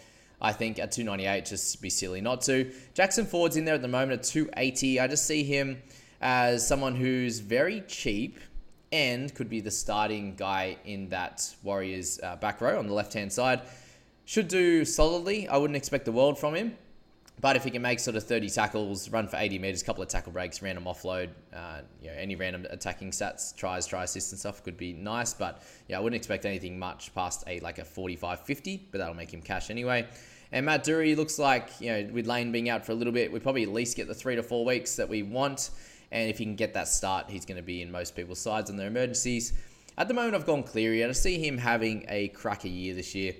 I 0.42 0.52
think 0.52 0.80
at 0.80 0.90
298, 0.90 1.46
just 1.46 1.80
be 1.80 1.88
silly 1.88 2.20
not 2.20 2.42
to. 2.42 2.70
Jackson 2.94 3.24
Ford's 3.24 3.56
in 3.56 3.64
there 3.64 3.76
at 3.76 3.82
the 3.82 3.88
moment 3.88 4.12
at 4.12 4.24
280. 4.24 4.98
I 4.98 5.06
just 5.06 5.24
see 5.24 5.44
him 5.44 5.80
as 6.20 6.66
someone 6.66 6.96
who's 6.96 7.38
very 7.38 7.82
cheap 7.86 8.40
and 8.90 9.32
could 9.34 9.48
be 9.48 9.60
the 9.60 9.70
starting 9.70 10.34
guy 10.34 10.76
in 10.84 11.08
that 11.10 11.54
Warriors 11.62 12.18
uh, 12.22 12.36
back 12.36 12.60
row 12.60 12.78
on 12.78 12.88
the 12.88 12.92
left 12.92 13.14
hand 13.14 13.32
side. 13.32 13.62
Should 14.24 14.48
do 14.48 14.84
solidly. 14.84 15.46
I 15.46 15.56
wouldn't 15.56 15.76
expect 15.76 16.04
the 16.04 16.12
world 16.12 16.38
from 16.38 16.54
him. 16.56 16.76
But 17.40 17.56
if 17.56 17.64
he 17.64 17.70
can 17.70 17.82
make 17.82 17.98
sort 17.98 18.16
of 18.16 18.24
30 18.24 18.50
tackles, 18.50 19.10
run 19.10 19.26
for 19.26 19.36
80 19.36 19.58
meters, 19.58 19.82
couple 19.82 20.02
of 20.02 20.08
tackle 20.08 20.32
breaks, 20.32 20.62
random 20.62 20.84
offload, 20.84 21.30
uh, 21.52 21.80
you 22.00 22.08
know, 22.08 22.14
any 22.16 22.36
random 22.36 22.66
attacking 22.70 23.10
stats, 23.10 23.54
tries, 23.56 23.86
try 23.86 24.04
assists 24.04 24.30
and 24.30 24.38
stuff 24.38 24.62
could 24.62 24.76
be 24.76 24.92
nice. 24.92 25.34
But 25.34 25.62
yeah, 25.88 25.96
I 25.96 26.00
wouldn't 26.00 26.16
expect 26.16 26.46
anything 26.46 26.78
much 26.78 27.12
past 27.14 27.42
a 27.46 27.58
like 27.60 27.78
a 27.78 27.84
45 27.84 28.40
50, 28.40 28.88
but 28.92 28.98
that'll 28.98 29.14
make 29.14 29.32
him 29.32 29.42
cash 29.42 29.70
anyway. 29.70 30.06
And 30.52 30.66
Matt 30.66 30.84
Doorey 30.84 31.14
looks 31.14 31.38
like, 31.38 31.70
you 31.80 31.90
know, 31.90 32.10
with 32.12 32.26
Lane 32.26 32.52
being 32.52 32.68
out 32.68 32.84
for 32.84 32.92
a 32.92 32.94
little 32.94 33.12
bit, 33.12 33.32
we 33.32 33.40
probably 33.40 33.62
at 33.62 33.70
least 33.70 33.96
get 33.96 34.06
the 34.06 34.14
three 34.14 34.36
to 34.36 34.42
four 34.42 34.64
weeks 34.66 34.96
that 34.96 35.08
we 35.08 35.22
want. 35.22 35.70
And 36.10 36.28
if 36.28 36.36
he 36.36 36.44
can 36.44 36.56
get 36.56 36.74
that 36.74 36.88
start, 36.88 37.30
he's 37.30 37.46
going 37.46 37.56
to 37.56 37.62
be 37.62 37.80
in 37.80 37.90
most 37.90 38.14
people's 38.14 38.38
sides 38.38 38.68
on 38.68 38.76
their 38.76 38.88
emergencies. 38.88 39.54
At 39.96 40.08
the 40.08 40.14
moment, 40.14 40.34
I've 40.34 40.46
gone 40.46 40.62
Cleary, 40.62 41.02
and 41.02 41.08
I 41.08 41.12
see 41.12 41.38
him 41.38 41.56
having 41.56 42.04
a 42.08 42.28
cracker 42.28 42.68
year 42.68 42.94
this 42.94 43.14
year. 43.14 43.34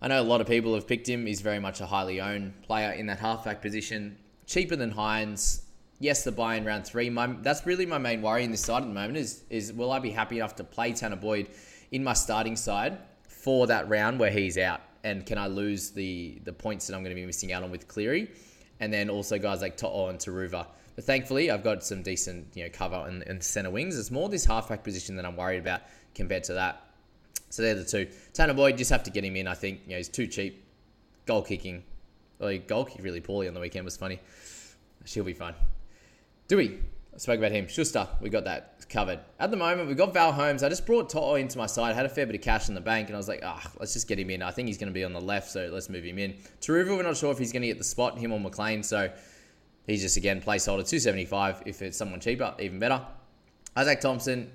I 0.00 0.08
know 0.08 0.20
a 0.20 0.24
lot 0.24 0.40
of 0.40 0.46
people 0.46 0.74
have 0.74 0.86
picked 0.86 1.08
him. 1.08 1.26
He's 1.26 1.42
very 1.42 1.58
much 1.58 1.80
a 1.80 1.86
highly 1.86 2.20
owned 2.20 2.62
player 2.62 2.92
in 2.92 3.06
that 3.06 3.18
halfback 3.18 3.60
position. 3.60 4.16
Cheaper 4.46 4.76
than 4.76 4.92
Hynes. 4.92 5.62
Yes, 5.98 6.24
the 6.24 6.32
buy 6.32 6.54
in 6.54 6.64
round 6.64 6.86
three. 6.86 7.10
My, 7.10 7.26
that's 7.26 7.66
really 7.66 7.84
my 7.84 7.98
main 7.98 8.22
worry 8.22 8.44
in 8.44 8.50
this 8.50 8.62
side 8.62 8.82
at 8.82 8.88
the 8.88 8.94
moment 8.94 9.16
is, 9.18 9.42
is 9.50 9.72
will 9.72 9.90
I 9.90 9.98
be 9.98 10.10
happy 10.10 10.36
enough 10.36 10.56
to 10.56 10.64
play 10.64 10.92
Tanner 10.92 11.16
Boyd 11.16 11.48
in 11.90 12.04
my 12.04 12.12
starting 12.12 12.54
side 12.54 12.98
for 13.26 13.66
that 13.66 13.88
round 13.88 14.18
where 14.18 14.30
he's 14.30 14.56
out? 14.56 14.80
And 15.08 15.24
can 15.24 15.38
I 15.38 15.46
lose 15.46 15.90
the, 15.90 16.38
the 16.44 16.52
points 16.52 16.86
that 16.86 16.94
I'm 16.94 17.02
going 17.02 17.16
to 17.16 17.20
be 17.20 17.24
missing 17.24 17.50
out 17.50 17.62
on 17.62 17.70
with 17.70 17.88
Cleary? 17.88 18.30
And 18.78 18.92
then 18.92 19.08
also 19.08 19.38
guys 19.38 19.62
like 19.62 19.78
To'o 19.78 20.08
and 20.08 20.18
Turuva. 20.18 20.66
But 20.96 21.04
thankfully, 21.04 21.50
I've 21.50 21.64
got 21.64 21.82
some 21.82 22.02
decent 22.02 22.48
you 22.54 22.64
know 22.64 22.70
cover 22.70 23.06
in, 23.08 23.22
in 23.22 23.40
center 23.40 23.70
wings. 23.70 23.98
It's 23.98 24.10
more 24.10 24.28
this 24.28 24.44
halfback 24.44 24.84
position 24.84 25.16
that 25.16 25.24
I'm 25.24 25.36
worried 25.36 25.60
about 25.60 25.80
compared 26.14 26.44
to 26.44 26.54
that. 26.54 26.82
So 27.48 27.62
they're 27.62 27.74
the 27.74 27.84
two. 27.84 28.08
Tanner 28.34 28.52
Boyd, 28.52 28.76
just 28.76 28.90
have 28.90 29.04
to 29.04 29.10
get 29.10 29.24
him 29.24 29.34
in. 29.36 29.48
I 29.48 29.54
think 29.54 29.80
you 29.86 29.92
know 29.92 29.96
he's 29.96 30.10
too 30.10 30.26
cheap. 30.26 30.62
Goal 31.24 31.42
kicking, 31.42 31.84
well, 32.38 32.56
goal 32.66 32.84
kicked 32.84 33.02
really 33.02 33.20
poorly 33.20 33.48
on 33.48 33.54
the 33.54 33.60
weekend. 33.60 33.84
Was 33.84 33.96
funny. 33.96 34.20
She'll 35.04 35.24
be 35.24 35.32
fine. 35.32 35.54
Dewey, 36.48 36.80
I 37.18 37.20
spoke 37.20 37.38
about 37.38 37.50
him. 37.50 37.66
Schuster, 37.66 38.06
we 38.20 38.30
got 38.30 38.44
that 38.44 38.86
covered. 38.88 39.18
At 39.40 39.50
the 39.50 39.56
moment, 39.56 39.88
we've 39.88 39.96
got 39.96 40.14
Val 40.14 40.30
Holmes. 40.30 40.62
I 40.62 40.68
just 40.68 40.86
brought 40.86 41.10
Toto 41.10 41.34
into 41.34 41.58
my 41.58 41.66
side. 41.66 41.96
Had 41.96 42.06
a 42.06 42.08
fair 42.08 42.26
bit 42.26 42.36
of 42.36 42.42
cash 42.42 42.68
in 42.68 42.76
the 42.76 42.80
bank, 42.80 43.08
and 43.08 43.16
I 43.16 43.18
was 43.18 43.26
like, 43.26 43.40
ah, 43.42 43.60
let's 43.80 43.92
just 43.92 44.06
get 44.06 44.20
him 44.20 44.30
in. 44.30 44.40
I 44.40 44.52
think 44.52 44.68
he's 44.68 44.78
going 44.78 44.86
to 44.86 44.94
be 44.94 45.02
on 45.02 45.12
the 45.12 45.20
left, 45.20 45.50
so 45.50 45.68
let's 45.72 45.88
move 45.88 46.04
him 46.04 46.16
in. 46.20 46.34
Turuva, 46.60 46.96
we're 46.96 47.02
not 47.02 47.16
sure 47.16 47.32
if 47.32 47.38
he's 47.38 47.50
going 47.50 47.62
to 47.62 47.66
get 47.66 47.76
the 47.76 47.82
spot, 47.82 48.16
him 48.18 48.30
or 48.30 48.38
McLean, 48.38 48.84
so 48.84 49.10
he's 49.88 50.00
just 50.00 50.16
again 50.16 50.40
placeholder 50.40 50.86
275. 50.88 51.64
If 51.66 51.82
it's 51.82 51.98
someone 51.98 52.20
cheaper, 52.20 52.54
even 52.60 52.78
better. 52.78 53.04
Isaac 53.74 54.00
Thompson, 54.00 54.52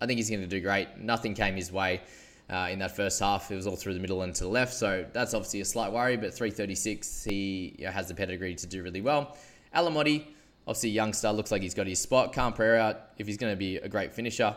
I 0.00 0.06
think 0.06 0.16
he's 0.16 0.30
going 0.30 0.40
to 0.40 0.46
do 0.46 0.62
great. 0.62 0.96
Nothing 0.96 1.34
came 1.34 1.56
his 1.56 1.70
way 1.70 2.00
uh, 2.48 2.68
in 2.70 2.78
that 2.78 2.96
first 2.96 3.20
half. 3.20 3.50
It 3.50 3.56
was 3.56 3.66
all 3.66 3.76
through 3.76 3.92
the 3.92 4.00
middle 4.00 4.22
and 4.22 4.34
to 4.36 4.44
the 4.44 4.50
left, 4.50 4.72
so 4.72 5.04
that's 5.12 5.34
obviously 5.34 5.60
a 5.60 5.64
slight 5.66 5.92
worry. 5.92 6.16
But 6.16 6.32
336, 6.32 7.24
he 7.24 7.76
has 7.86 8.08
the 8.08 8.14
pedigree 8.14 8.54
to 8.54 8.66
do 8.66 8.82
really 8.82 9.02
well. 9.02 9.36
Alamoti, 9.76 10.24
obviously 10.68 10.90
youngster, 10.90 11.32
looks 11.32 11.50
like 11.50 11.62
he's 11.62 11.74
got 11.74 11.86
his 11.86 11.98
spot. 11.98 12.34
Khan 12.34 12.52
Pereira, 12.52 12.98
if 13.16 13.26
he's 13.26 13.38
going 13.38 13.52
to 13.52 13.56
be 13.56 13.78
a 13.78 13.88
great 13.88 14.12
finisher 14.12 14.54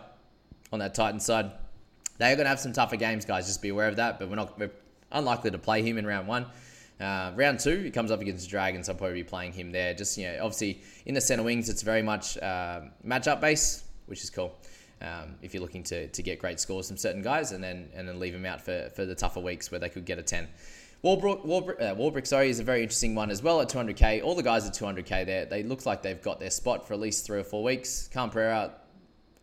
on 0.74 0.80
that 0.80 0.94
Titan 0.94 1.22
side, 1.22 1.52
they 2.18 2.32
are 2.32 2.36
going 2.36 2.46
to 2.46 2.50
have 2.50 2.60
some 2.60 2.74
tougher 2.74 2.98
games, 2.98 3.24
guys. 3.24 3.48
Just 3.48 3.62
be 3.62 3.70
aware 3.70 3.88
of 3.88 3.96
that. 3.96 4.20
But 4.20 4.30
we're 4.30 4.36
not 4.36 4.60
we're 4.60 4.72
unlikely 5.12 5.52
to 5.52 5.58
play 5.58 5.82
him 5.82 5.98
in 5.98 6.06
round 6.06 6.28
one. 6.28 6.46
Uh, 7.00 7.32
round 7.36 7.60
two, 7.60 7.78
he 7.78 7.92
comes 7.92 8.12
up 8.12 8.20
against 8.20 8.44
the 8.44 8.50
Dragons. 8.50 8.90
I'll 8.90 8.96
probably 8.96 9.16
be 9.16 9.24
playing 9.24 9.54
him 9.54 9.72
there. 9.72 9.94
Just 9.94 10.18
you 10.18 10.28
know, 10.28 10.40
obviously 10.44 10.82
in 11.06 11.16
the 11.16 11.22
center 11.22 11.44
wings, 11.44 11.70
it's 11.70 11.82
very 11.82 12.02
much 12.02 12.38
uh, 12.38 12.82
matchup 13.08 13.40
base, 13.40 13.86
which 14.06 14.22
is 14.22 14.30
cool 14.30 14.54
um, 15.02 15.36
if 15.42 15.54
you're 15.54 15.62
looking 15.64 15.84
to, 15.84 16.08
to 16.08 16.22
get 16.22 16.40
great 16.40 16.60
scores 16.60 16.88
from 16.88 16.98
certain 16.98 17.22
guys 17.22 17.54
and 17.54 17.64
then 17.64 17.90
and 17.96 18.08
then 18.08 18.20
leave 18.20 18.34
them 18.34 18.46
out 18.46 18.62
for, 18.62 18.90
for 18.96 19.06
the 19.06 19.16
tougher 19.16 19.40
weeks 19.40 19.72
where 19.72 19.80
they 19.80 19.90
could 19.90 20.06
get 20.06 20.20
a 20.20 20.24
10. 20.24 20.48
Warbrook, 21.04 21.44
Warbrick, 21.44 21.82
uh, 21.82 21.96
Warbrick, 21.96 22.28
sorry, 22.28 22.50
is 22.50 22.60
a 22.60 22.64
very 22.64 22.84
interesting 22.84 23.16
one 23.16 23.32
as 23.32 23.42
well 23.42 23.60
at 23.60 23.70
200k. 23.70 24.24
All 24.24 24.36
the 24.36 24.44
guys 24.44 24.68
at 24.68 24.74
200k 24.74 25.26
there, 25.26 25.46
they 25.46 25.64
look 25.64 25.88
like 25.88 26.04
they've 26.04 26.22
got 26.22 26.40
their 26.40 26.52
spot 26.52 26.88
for 26.88 26.94
at 26.94 27.00
least 27.00 27.26
three 27.26 27.40
or 27.40 27.44
four 27.44 27.64
weeks. 27.64 28.08
Khan 28.14 28.30
Pereira, 28.30 28.72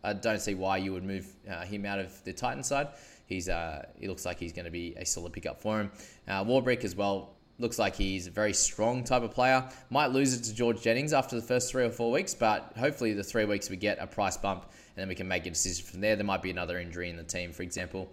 I 0.01 0.13
don't 0.13 0.39
see 0.39 0.55
why 0.55 0.77
you 0.77 0.93
would 0.93 1.03
move 1.03 1.27
uh, 1.49 1.65
him 1.65 1.85
out 1.85 1.99
of 1.99 2.23
the 2.23 2.31
Titan 2.31 2.63
side. 2.63 2.87
He's 3.25 3.49
uh, 3.49 3.85
he 3.99 4.07
looks 4.07 4.25
like 4.25 4.39
he's 4.39 4.53
going 4.53 4.65
to 4.65 4.71
be 4.71 4.95
a 4.95 5.05
solid 5.05 5.33
pickup 5.33 5.59
for 5.59 5.81
him. 5.81 5.91
Uh, 6.27 6.45
Warbrick 6.45 6.85
as 6.85 6.95
well 6.95 7.35
looks 7.59 7.77
like 7.77 7.93
he's 7.93 8.25
a 8.25 8.31
very 8.31 8.53
strong 8.53 9.03
type 9.03 9.21
of 9.21 9.31
player. 9.31 9.67
Might 9.89 10.11
lose 10.11 10.33
it 10.33 10.43
to 10.45 10.55
George 10.55 10.81
Jennings 10.81 11.11
after 11.11 11.35
the 11.35 11.41
first 11.41 11.69
three 11.69 11.83
or 11.83 11.89
four 11.89 12.09
weeks, 12.09 12.33
but 12.33 12.71
hopefully 12.77 13.11
the 13.11 13.23
three 13.23 13.43
weeks 13.43 13.69
we 13.69 13.75
get 13.75 13.99
a 13.99 14.07
price 14.07 14.37
bump 14.37 14.63
and 14.63 14.95
then 14.95 15.09
we 15.09 15.15
can 15.15 15.27
make 15.27 15.45
a 15.45 15.49
decision 15.49 15.85
from 15.85 15.99
there. 15.99 16.15
There 16.15 16.25
might 16.25 16.41
be 16.41 16.51
another 16.51 16.79
injury 16.79 17.09
in 17.09 17.17
the 17.17 17.23
team, 17.23 17.51
for 17.51 17.63
example. 17.63 18.09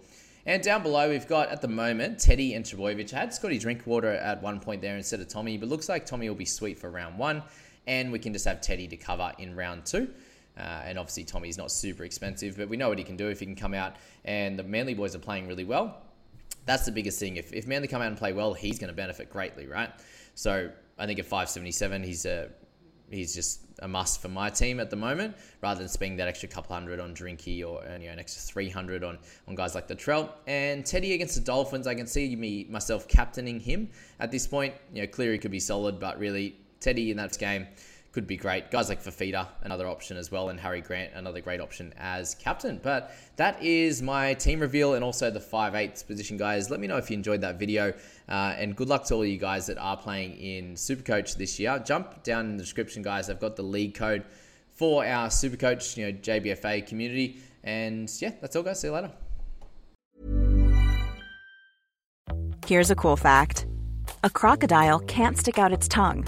And 0.47 0.63
down 0.63 0.81
below, 0.81 1.09
we've 1.09 1.27
got 1.27 1.49
at 1.49 1.61
the 1.61 1.67
moment 1.67 2.19
Teddy 2.19 2.53
and 2.53 2.63
Trbojevic. 2.63 3.13
I 3.13 3.19
had 3.19 3.33
Scotty 3.33 3.59
Drinkwater 3.59 4.13
at 4.13 4.41
one 4.41 4.61
point 4.61 4.81
there 4.81 4.95
instead 4.95 5.19
of 5.19 5.27
Tommy, 5.27 5.57
but 5.57 5.67
looks 5.67 5.89
like 5.89 6.05
Tommy 6.05 6.29
will 6.29 6.37
be 6.37 6.45
sweet 6.45 6.79
for 6.79 6.89
round 6.89 7.19
one, 7.19 7.43
and 7.85 8.13
we 8.13 8.17
can 8.17 8.31
just 8.31 8.45
have 8.45 8.61
Teddy 8.61 8.87
to 8.87 8.95
cover 8.95 9.33
in 9.39 9.57
round 9.57 9.85
two. 9.85 10.07
Uh, 10.57 10.83
and 10.85 10.97
obviously, 10.97 11.25
Tommy's 11.25 11.57
not 11.57 11.69
super 11.69 12.05
expensive, 12.05 12.55
but 12.55 12.69
we 12.69 12.77
know 12.77 12.87
what 12.87 12.97
he 12.97 13.03
can 13.03 13.17
do 13.17 13.27
if 13.27 13.41
he 13.41 13.45
can 13.45 13.57
come 13.57 13.73
out. 13.73 13.97
And 14.23 14.57
the 14.57 14.63
Manly 14.63 14.93
boys 14.93 15.13
are 15.15 15.19
playing 15.19 15.49
really 15.49 15.65
well. 15.65 15.97
That's 16.65 16.85
the 16.85 16.93
biggest 16.93 17.19
thing. 17.19 17.35
If, 17.35 17.51
if 17.51 17.67
Manly 17.67 17.89
come 17.89 18.01
out 18.01 18.07
and 18.07 18.17
play 18.17 18.31
well, 18.31 18.53
he's 18.53 18.79
going 18.79 18.89
to 18.89 18.95
benefit 18.95 19.29
greatly, 19.29 19.67
right? 19.67 19.89
So 20.33 20.71
I 20.97 21.05
think 21.05 21.19
at 21.19 21.25
577, 21.25 22.03
he's 22.03 22.25
a 22.25 22.47
he's 23.09 23.33
just 23.33 23.61
a 23.79 23.87
must 23.87 24.21
for 24.21 24.27
my 24.27 24.49
team 24.49 24.79
at 24.79 24.89
the 24.89 24.95
moment, 24.95 25.35
rather 25.61 25.79
than 25.79 25.89
spending 25.89 26.17
that 26.17 26.27
extra 26.27 26.49
couple 26.49 26.75
hundred 26.75 26.99
on 26.99 27.13
Drinky 27.13 27.65
or 27.65 27.83
you 27.99 28.07
know, 28.07 28.13
an 28.13 28.19
extra 28.19 28.41
300 28.41 29.03
on, 29.03 29.17
on 29.47 29.55
guys 29.55 29.75
like 29.75 29.87
Latrell. 29.87 30.29
And 30.47 30.85
Teddy 30.85 31.13
against 31.13 31.35
the 31.35 31.41
Dolphins, 31.41 31.87
I 31.87 31.95
can 31.95 32.07
see 32.07 32.35
me 32.35 32.65
myself 32.69 33.07
captaining 33.07 33.59
him 33.59 33.89
at 34.19 34.31
this 34.31 34.47
point. 34.47 34.73
You 34.93 35.01
know, 35.01 35.07
Cleary 35.07 35.39
could 35.39 35.51
be 35.51 35.59
solid, 35.59 35.99
but 35.99 36.17
really 36.19 36.57
Teddy 36.79 37.11
in 37.11 37.17
that 37.17 37.37
game 37.37 37.67
could 38.11 38.27
be 38.27 38.37
great. 38.37 38.71
Guys 38.71 38.89
like 38.89 39.03
Fifita, 39.03 39.47
another 39.61 39.87
option 39.87 40.17
as 40.17 40.31
well, 40.31 40.49
and 40.49 40.59
Harry 40.59 40.81
Grant, 40.81 41.13
another 41.13 41.41
great 41.41 41.61
option 41.61 41.93
as 41.97 42.35
captain. 42.35 42.79
But 42.81 43.13
that 43.35 43.61
is 43.61 44.01
my 44.01 44.33
team 44.33 44.59
reveal 44.59 44.95
and 44.95 45.03
also 45.03 45.29
the 45.29 45.39
5 45.39 45.75
8 45.75 46.03
position, 46.07 46.37
guys. 46.37 46.69
Let 46.69 46.79
me 46.79 46.87
know 46.87 46.97
if 46.97 47.09
you 47.09 47.15
enjoyed 47.15 47.41
that 47.41 47.59
video. 47.59 47.93
Uh, 48.27 48.55
and 48.57 48.75
good 48.75 48.89
luck 48.89 49.05
to 49.05 49.15
all 49.15 49.25
you 49.25 49.37
guys 49.37 49.67
that 49.67 49.77
are 49.77 49.97
playing 49.97 50.37
in 50.37 50.75
Supercoach 50.75 51.35
this 51.37 51.59
year. 51.59 51.81
Jump 51.85 52.23
down 52.23 52.45
in 52.45 52.57
the 52.57 52.63
description, 52.63 53.03
guys. 53.03 53.29
I've 53.29 53.39
got 53.39 53.55
the 53.55 53.63
league 53.63 53.93
code 53.93 54.23
for 54.73 55.05
our 55.05 55.27
Supercoach, 55.27 55.97
you 55.97 56.05
know, 56.05 56.11
JBFA 56.17 56.87
community. 56.87 57.37
And 57.63 58.11
yeah, 58.19 58.31
that's 58.41 58.55
all, 58.55 58.63
guys. 58.63 58.79
See 58.79 58.87
you 58.87 58.93
later. 58.93 59.11
Here's 62.65 62.91
a 62.91 62.95
cool 62.95 63.15
fact 63.15 63.65
a 64.23 64.29
crocodile 64.29 64.99
can't 64.99 65.37
stick 65.37 65.57
out 65.57 65.71
its 65.71 65.87
tongue. 65.87 66.27